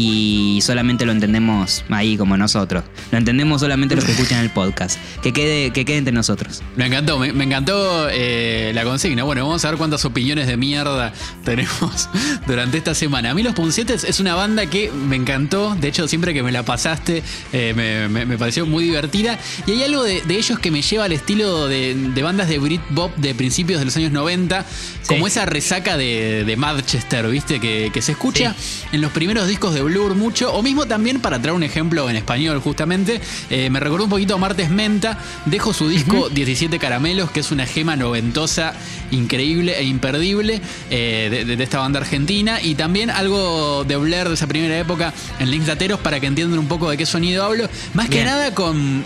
[0.00, 2.84] y solamente lo entendemos ahí como nosotros.
[3.10, 4.98] Lo entendemos solamente los que escuchan el podcast.
[5.22, 6.62] Que quede, que quede entre nosotros.
[6.76, 9.22] Me encantó, me, me encantó eh, la consigna.
[9.24, 12.10] Bueno, vamos a ver cuántas opiniones de mierda tenemos
[12.46, 13.30] durante esta semana.
[13.30, 15.74] A mí Los Puncetes es una banda que me encantó.
[15.80, 17.22] De hecho, siempre que me la pasaste
[17.54, 19.38] eh, me, me- me pareció muy divertida.
[19.66, 22.58] Y hay algo de, de ellos que me lleva al estilo de, de bandas de
[22.58, 24.66] Britpop de principios de los años 90.
[25.08, 27.60] Como esa resaca de, de Manchester, ¿viste?
[27.60, 28.54] Que, que se escucha
[28.92, 30.52] en los primeros discos de Blur mucho.
[30.52, 33.20] O mismo también, para traer un ejemplo en español justamente,
[33.50, 35.18] eh, me recordó un poquito a Martes Menta.
[35.44, 38.74] Dejo su disco 17 Caramelos, que es una gema noventosa,
[39.12, 42.60] increíble e imperdible eh, de, esta banda argentina.
[42.60, 46.58] Y también algo de Blair de esa primera época en Links Dateros para que entiendan
[46.58, 47.68] un poco de qué sonido hablo.
[47.94, 49.04] Más que nada con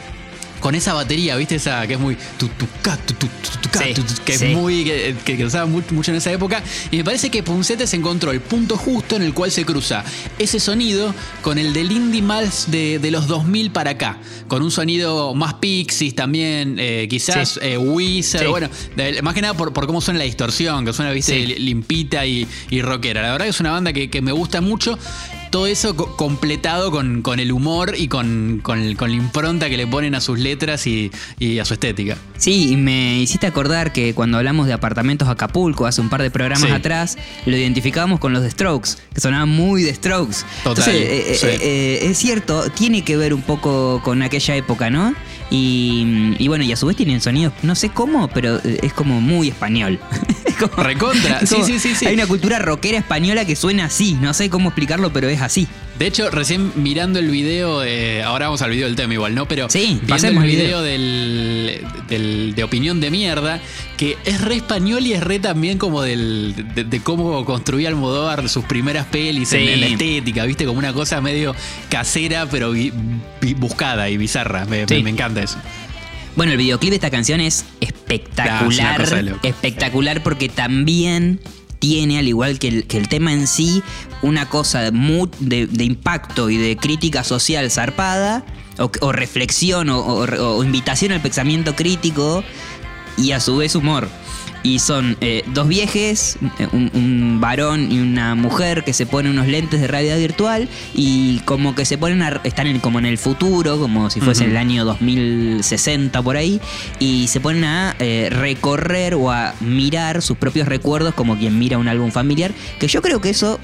[0.60, 1.56] con esa batería, ¿viste?
[1.56, 2.16] Esa que es muy.
[4.24, 4.84] que es muy.
[4.84, 6.62] que, que, que usaba mucho, en esa época.
[6.90, 10.04] Y me parece que Puncetes encontró el punto justo en el cual se cruza
[10.38, 14.18] ese sonido con el del indie más de, de los 2000 para acá.
[14.48, 17.60] Con un sonido más Pixies también, eh, quizás Sí.
[17.62, 17.76] eh.
[18.40, 18.46] Sí.
[18.46, 21.32] Bueno, de- más que nada por, por cómo suena la distorsión, que suena, ¿viste?
[21.34, 21.46] Sí.
[21.46, 23.22] li- Limpita y, y rockera.
[23.22, 24.98] La verdad que es una banda que, que me gusta mucho.
[25.50, 29.86] Todo eso co- completado con, con el humor y con, con, la impronta que le
[29.86, 31.10] ponen a sus letras y,
[31.40, 32.16] y a su estética.
[32.38, 36.30] Sí, y me hiciste acordar que cuando hablamos de apartamentos Acapulco hace un par de
[36.30, 36.74] programas Sí.
[36.74, 40.36] atrás, lo identificábamos con los de Strokes, que sonaban muy de Strokes.
[40.62, 41.46] Total, Entonces, eh, sí.
[41.46, 45.14] eh, eh, es cierto, tiene que ver un poco con aquella época, ¿no?
[45.50, 48.92] Y, y bueno, y a su vez tienen sonidos, no sé cómo, pero eh, es
[48.92, 49.98] como muy español.
[50.46, 52.06] Es como- Recontra, sí, sí, sí, sí.
[52.06, 55.66] Hay una cultura rockera española que suena así, no sé cómo explicarlo, pero es así.
[56.00, 59.46] De hecho, recién mirando el video, eh, ahora vamos al video del tema igual, ¿no?
[59.46, 63.60] Pero Sí, viendo el video, del, del- de opinión de mierda,
[63.98, 68.48] que es re español y es re también como del, de, de cómo construía Almodóvar
[68.48, 69.68] sus primeras pelis en, Sí.
[69.74, 70.64] en la estética, ¿viste?
[70.64, 71.54] Como una cosa medio
[71.90, 72.94] casera, pero bi-
[73.42, 74.64] bi- buscada y bizarra.
[74.64, 74.94] Me, Sí.
[74.94, 75.58] me- me encanta eso.
[76.34, 79.06] Bueno, el videoclip de esta canción es es espectacular.
[79.42, 81.40] espectacular porque también
[81.80, 83.82] tiene, al igual que el, que el tema en sí,
[84.22, 84.90] una cosa de,
[85.66, 88.44] de- impacto y de crítica social zarpada,
[88.78, 92.44] o, reflexión, o invitación al pensamiento crítico.
[93.18, 94.08] y a su vez humor.
[94.62, 99.32] Y son eh, dos viejes, eh, un, un varón y una mujer que se ponen
[99.32, 103.06] unos lentes de realidad virtual y como que se ponen a, están en- como en
[103.06, 106.60] el futuro, como si fuese el año 2060 por ahí,
[106.98, 111.78] y se ponen a eh, recorrer o a mirar sus propios recuerdos como quien mira
[111.78, 113.58] un álbum familiar, que yo creo que eso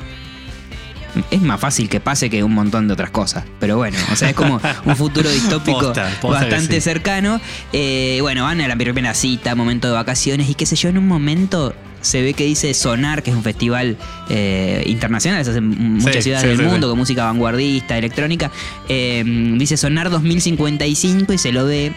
[1.31, 3.45] es más fácil que pase que un montón de otras cosas.
[3.61, 6.81] Pero bueno, o sea, es como un futuro distópico Posta, posta que bastante sí.
[6.81, 7.41] cercano.
[7.73, 10.99] Eh, bueno, van a la primera cita, momento de vacaciones y qué sé yo, en
[10.99, 13.97] un momento se ve que dice Sonar, que es un festival
[14.29, 17.99] eh, internacional, se hace en muchas Sí, ciudades sí, del sí, mundo, con música vanguardista,
[17.99, 18.51] electrónica.
[18.89, 19.25] Eh,
[19.59, 21.93] dice Sonar 2055 y se lo ve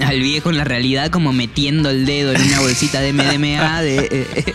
[0.00, 4.08] al viejo en la realidad como metiendo el dedo en una bolsita de MDMA de,
[4.10, 4.54] eh,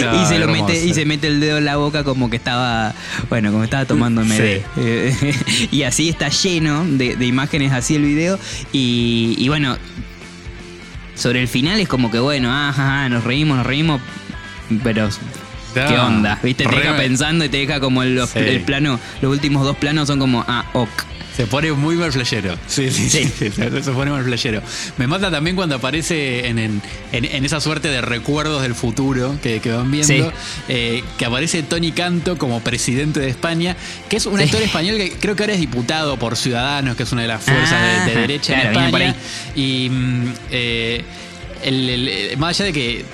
[0.00, 0.66] No, y se lo hermoso.
[0.66, 2.94] mete y se mete el dedo en la boca como que estaba
[3.28, 4.62] bueno como estaba tomando MD Sí.
[4.76, 5.34] Eh,
[5.72, 8.38] y así está lleno de, de imágenes así el video
[8.72, 9.76] y, y bueno
[11.14, 14.00] sobre el final es como que bueno ajá, ajá, nos reímos nos reímos
[14.84, 15.08] pero
[15.74, 16.38] ¿Qué Ah, onda?
[16.42, 16.64] ¿Viste?
[16.64, 18.38] Te deja pensando y te deja como los, Sí.
[18.38, 20.88] el plano, los últimos dos planos son como, ah, ok.
[21.36, 22.56] Se pone muy mal flashero.
[22.66, 23.28] Sí, sí, sí.
[23.50, 24.62] Se pone mal flashero.
[24.96, 26.82] Me mata también cuando aparece en, en-
[27.12, 30.36] en- en esa suerte de recuerdos del futuro que, que van viendo, Sí.
[30.68, 33.76] eh, que aparece Tony Canto como presidente de España,
[34.08, 34.44] que es un Sí.
[34.44, 37.42] actor español que creo que ahora es diputado por Ciudadanos, que es una de las
[37.42, 39.14] fuerzas de- de, Ajá, derecha claro, en España.
[39.54, 41.04] Y mm, eh,
[41.64, 43.04] el- el- más allá de que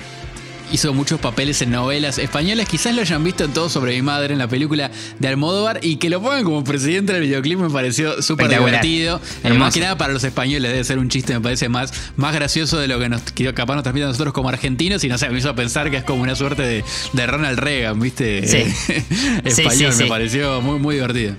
[0.71, 2.67] hizo muchos papeles en novelas españolas.
[2.67, 5.97] Quizás lo hayan visto en todo sobre mi madre en la película de Almodóvar y
[5.97, 9.21] que lo pongan como presidente del videoclip me pareció súper divertido.
[9.43, 12.33] Eh, más que nada para los españoles debe ser un chiste, me parece más, más
[12.33, 15.17] gracioso de lo que nos que capaz nos transmite a nosotros como argentinos y no
[15.17, 16.83] sé, me hizo pensar que es como una suerte de,
[17.13, 18.47] de Ronald Reagan, ¿viste?
[18.47, 18.57] Sí.
[19.43, 20.03] Español, sí, sí.
[20.03, 21.35] me pareció muy, muy divertido.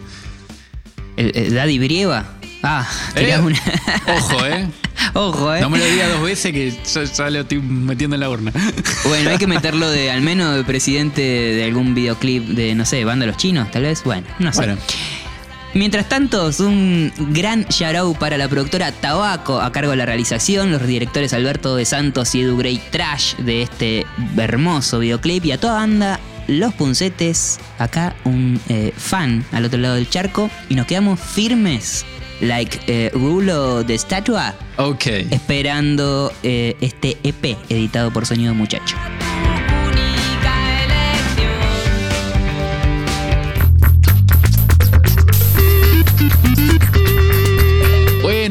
[1.17, 2.27] El, el Daddy Brieva.
[2.67, 3.61] Ah, Eh, una.
[4.17, 4.67] Ojo, ¿eh?
[5.15, 5.61] Ojo, eh.
[5.61, 8.53] No me lo diga dos veces que ya, ya lo estoy metiendo en la urna.
[9.05, 13.05] Bueno, hay que meterlo de al menos de presidente de algún videoclip de, no sé,
[13.05, 14.03] banda Los Chinos, tal vez.
[14.03, 14.61] Bueno, no sé.
[14.61, 14.77] Bueno.
[15.75, 20.07] Mientras tanto, es un gran shout out para la productora Tabaco a cargo de la
[20.07, 24.07] realización, los directores Alberto de Santos y Edu Grey Trash de este
[24.39, 29.97] hermoso videoclip y a toda banda Los Puncetes, acá un eh, fan al otro lado
[29.97, 32.07] del charco y nos quedamos firmes,
[32.41, 35.07] like eh, rulo de estatua, Ok.
[35.31, 38.97] esperando eh, este EP editado por Sonido Muchacho.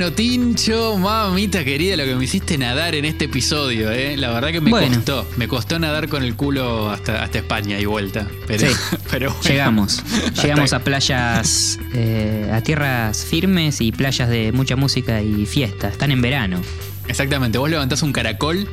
[0.03, 4.17] Bueno, Tincho, mamita querida, lo que me hiciste nadar en este episodio, ¿eh?
[4.17, 4.97] La verdad que me Bueno.
[4.97, 5.25] costó.
[5.37, 8.27] Me costó nadar con el culo hasta, hasta España y vuelta.
[8.45, 8.75] Pero, Sí.
[9.09, 9.43] pero bueno.
[9.47, 10.03] Llegamos.
[10.41, 15.87] Llegamos a playas, eh, a tierras firmes y playas de mucha música y fiesta.
[15.87, 16.61] Están en verano.
[17.07, 17.57] Exactamente.
[17.57, 18.67] Vos levantás un caracol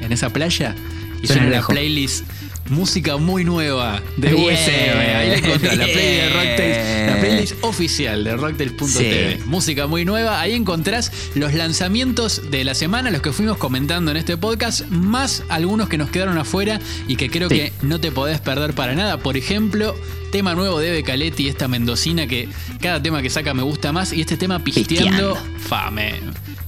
[0.00, 0.74] en esa playa
[1.22, 2.24] y Suena la playlist
[2.70, 4.44] música muy nueva de Bien.
[4.44, 4.70] USB.
[5.16, 9.36] Ahí la encontrás, la playlist de Rocktails, la playlist oficial de Rocktails.tv.
[9.36, 9.42] Sí.
[9.46, 10.40] Música muy nueva.
[10.40, 15.42] Ahí encontrás los lanzamientos de la semana, los que fuimos comentando en este podcast, más
[15.48, 17.56] algunos que nos quedaron afuera y que creo Sí.
[17.56, 19.18] que no te podés perder para nada.
[19.18, 19.94] Por ejemplo,
[20.32, 22.48] tema nuevo de Eve Caletti, esta mendocina que
[22.80, 25.58] cada tema que saca me gusta más y este tema pisteando, Pisteando.
[25.58, 26.14] fa, me,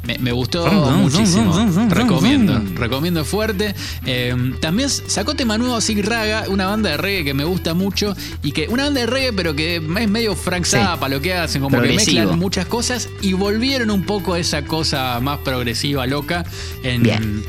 [0.06, 1.54] me- me gustó muchísimo.
[1.88, 3.74] Recomiendo, recomiendo fuerte.
[4.04, 8.14] Eh, también sacó tema nuevo Sig Raga, una banda de reggae que me gusta mucho
[8.42, 10.76] y que una banda de reggae pero que es medio Frank Sí.
[10.76, 14.64] Zappa lo que hacen, como que mezclan muchas cosas y volvieron un poco a esa
[14.64, 16.44] cosa más progresiva, loca
[16.82, 17.42] en, Bien.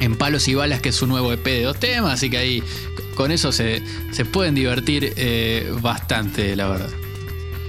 [0.00, 2.62] en Palos y Balas, que es su nuevo EP de dos temas, así que ahí
[3.14, 3.82] con eso se,
[4.12, 6.88] se pueden divertir eh, bastante, la verdad.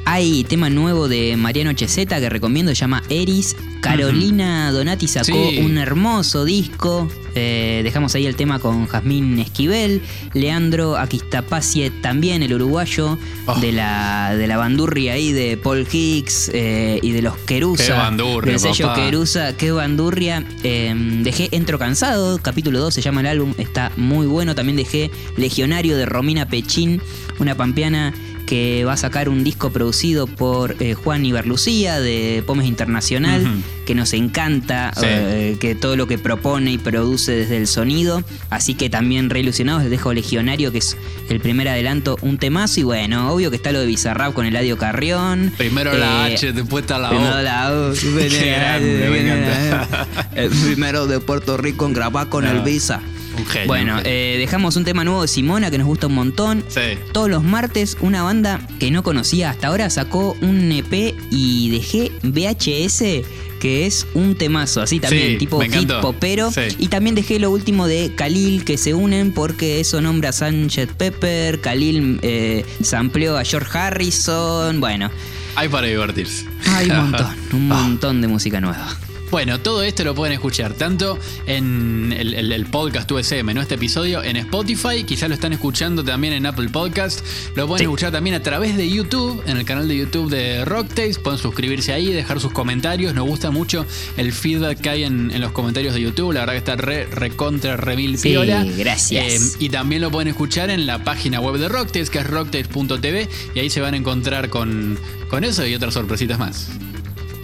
[0.05, 3.55] Hay tema nuevo de Mariano Cheseta que recomiendo, se llama Eris.
[3.81, 5.59] Carolina Donati sacó Sí.
[5.59, 7.07] un hermoso disco.
[7.33, 10.01] Eh, dejamos ahí el tema con Jazmín Esquivel.
[10.33, 13.59] Leandro Aquistapacie también, el uruguayo, Oh.
[13.59, 17.85] de, la, de la bandurria ahí de Paul Hicks eh, y de los Querusa.
[17.85, 19.01] Qué bandurria, Del sello papá.
[19.05, 20.45] Querusa, qué bandurria.
[20.63, 20.93] Eh,
[21.23, 24.53] dejé Entro Cansado, capítulo 2 se llama el álbum, está muy bueno.
[24.55, 27.01] También dejé Legionario de Romina Pechín,
[27.39, 28.13] una pampeana
[28.51, 33.47] que va a sacar un disco producido por eh, Juan Iberlucía de Pomes Internacional,
[33.85, 35.05] que nos encanta, Sí.
[35.07, 38.25] eh, que todo lo que propone y produce desde el sonido.
[38.49, 40.97] Así que también re ilusionados, les dejo Legionario, que es
[41.29, 42.81] el primer adelanto, un temazo.
[42.81, 45.53] Y bueno, obvio que está lo de Bizarrap con Eladio Carrión.
[45.57, 47.41] Primero la Eh, H, después está la Primero O.
[47.41, 47.93] la O.
[48.11, 50.07] Qué grande, me encanta.
[50.35, 52.51] El primero de Puerto Rico en grabar con No.
[52.51, 52.99] el Visa.
[53.41, 56.63] Un genio, Bueno, eh, dejamos un tema nuevo de Simona que nos gusta un montón.
[56.67, 56.97] Sí.
[57.11, 62.11] Todos los martes, una banda que no conocía hasta ahora sacó un EP y dejé
[62.23, 63.25] VHS
[63.59, 66.51] que es un temazo, así también, Sí, tipo hit popero.
[66.51, 66.61] Sí.
[66.79, 70.89] Y también dejé lo último de Khalil, que se unen porque eso nombra a Sánchez
[70.97, 75.11] Pepper, Khalil eh, sampleó a George Harrison, bueno,
[75.55, 76.47] Hay para divertirse.
[76.65, 78.97] hay un montón, un montón de música nueva.
[79.31, 81.17] Bueno, todo esto lo pueden escuchar tanto
[81.47, 83.61] en el, el- el podcast USM, ¿no?
[83.61, 87.21] Este episodio en Spotify, quizás lo están escuchando también en Apple Podcast,
[87.55, 87.83] lo pueden Sí.
[87.85, 91.93] escuchar también a través de YouTube, en el canal de YouTube de Rocktails, pueden suscribirse
[91.93, 93.85] ahí, dejar sus comentarios, nos gusta mucho
[94.17, 97.05] el feedback que hay en, en los comentarios de YouTube, la verdad que está re,
[97.05, 98.65] recontra, re mil Sí, piola.
[98.77, 99.25] gracias.
[99.25, 103.29] Eh, y también lo pueden escuchar en la página web de Rocktails, que es rocktails.tv,
[103.55, 106.67] y ahí se van a encontrar con, con eso y otras sorpresitas más.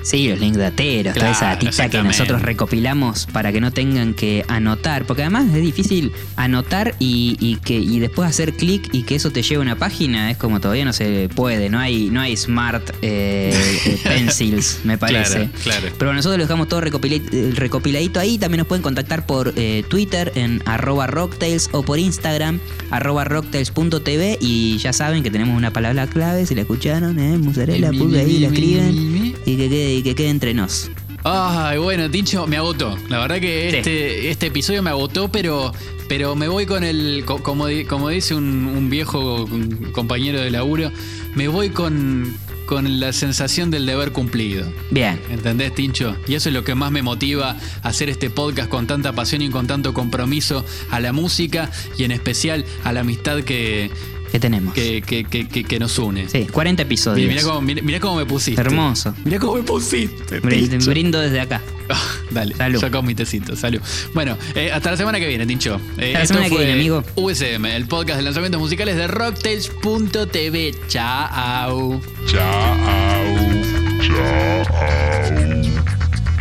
[0.09, 4.13] Sí, los links dateros, toda esa Claro, datita que nosotros recopilamos para que no tengan
[4.13, 5.05] que anotar.
[5.05, 9.31] Porque además es difícil anotar y, y que, y después hacer clic y que eso
[9.31, 10.31] te lleve a una página.
[10.31, 11.69] Es como todavía no se puede.
[11.69, 13.51] No hay, no hay smart eh,
[13.85, 15.49] eh, pencils, me parece.
[15.63, 15.95] Claro, claro.
[15.97, 18.37] Pero nosotros lo dejamos todo recopila- recopiladito ahí.
[18.37, 22.59] También nos pueden contactar por eh, Twitter en arroba rocktails o por Instagram
[22.91, 27.37] arroba rocktails.tv y ya saben que tenemos una palabra clave, si la escucharon, ¿eh?
[27.37, 29.35] Mozzarella, pulga ahí, la escriben.
[29.47, 30.91] Y que quede, y que quede entre nos.
[31.23, 32.95] Ay, bueno, Tincho, me agotó.
[33.09, 33.77] La verdad que Sí.
[33.77, 35.73] este, este episodio me agotó, pero,
[36.07, 37.23] pero me voy con el.
[37.25, 39.47] co- Como, como dice un, un viejo
[39.93, 40.91] compañero de laburo,
[41.35, 42.33] me voy con,
[42.65, 44.65] con la sensación del deber cumplido.
[44.91, 45.19] Bien.
[45.29, 46.15] ¿Entendés, Tincho?
[46.27, 49.41] Y eso es lo que más me motiva a hacer este podcast con tanta pasión
[49.41, 53.91] y con tanto compromiso a la música y en especial a la amistad que,
[54.31, 54.73] ¿Qué tenemos?
[54.73, 56.27] que, que- que- que- que nos une.
[56.29, 57.27] Sí, 40 episodios.
[57.29, 58.59] Mirá cómo, mirá- mirá cómo me pusiste.
[58.61, 59.13] Hermoso.
[59.23, 60.41] Mirá cómo me pusiste.
[60.41, 60.89] Brin- Tincho.
[60.89, 61.61] Brindo desde acá.
[62.31, 62.81] Dale, Salud.
[62.81, 63.79] yo con mi tecito, salud.
[64.13, 65.79] Bueno, eh, hasta la semana que viene, Tincho.
[65.97, 67.03] Eh, Hasta la semana que fue viene, amigo.
[67.15, 70.75] USM, el podcast de lanzamientos musicales de Rocktails.tv.
[70.89, 72.01] Chao.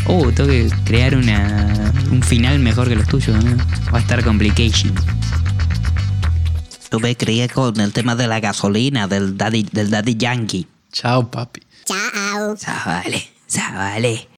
[0.08, 3.56] Oh, tengo que crear una, un final mejor que los tuyos, ¿no?
[3.92, 4.92] Va a estar complication.
[6.90, 10.66] Yo me crié con el tema de la gasolina del Daddy, del daddy Yankee.
[10.92, 11.62] Chao, papi.
[12.86, 13.28] Vale,
[13.74, 14.28] vale.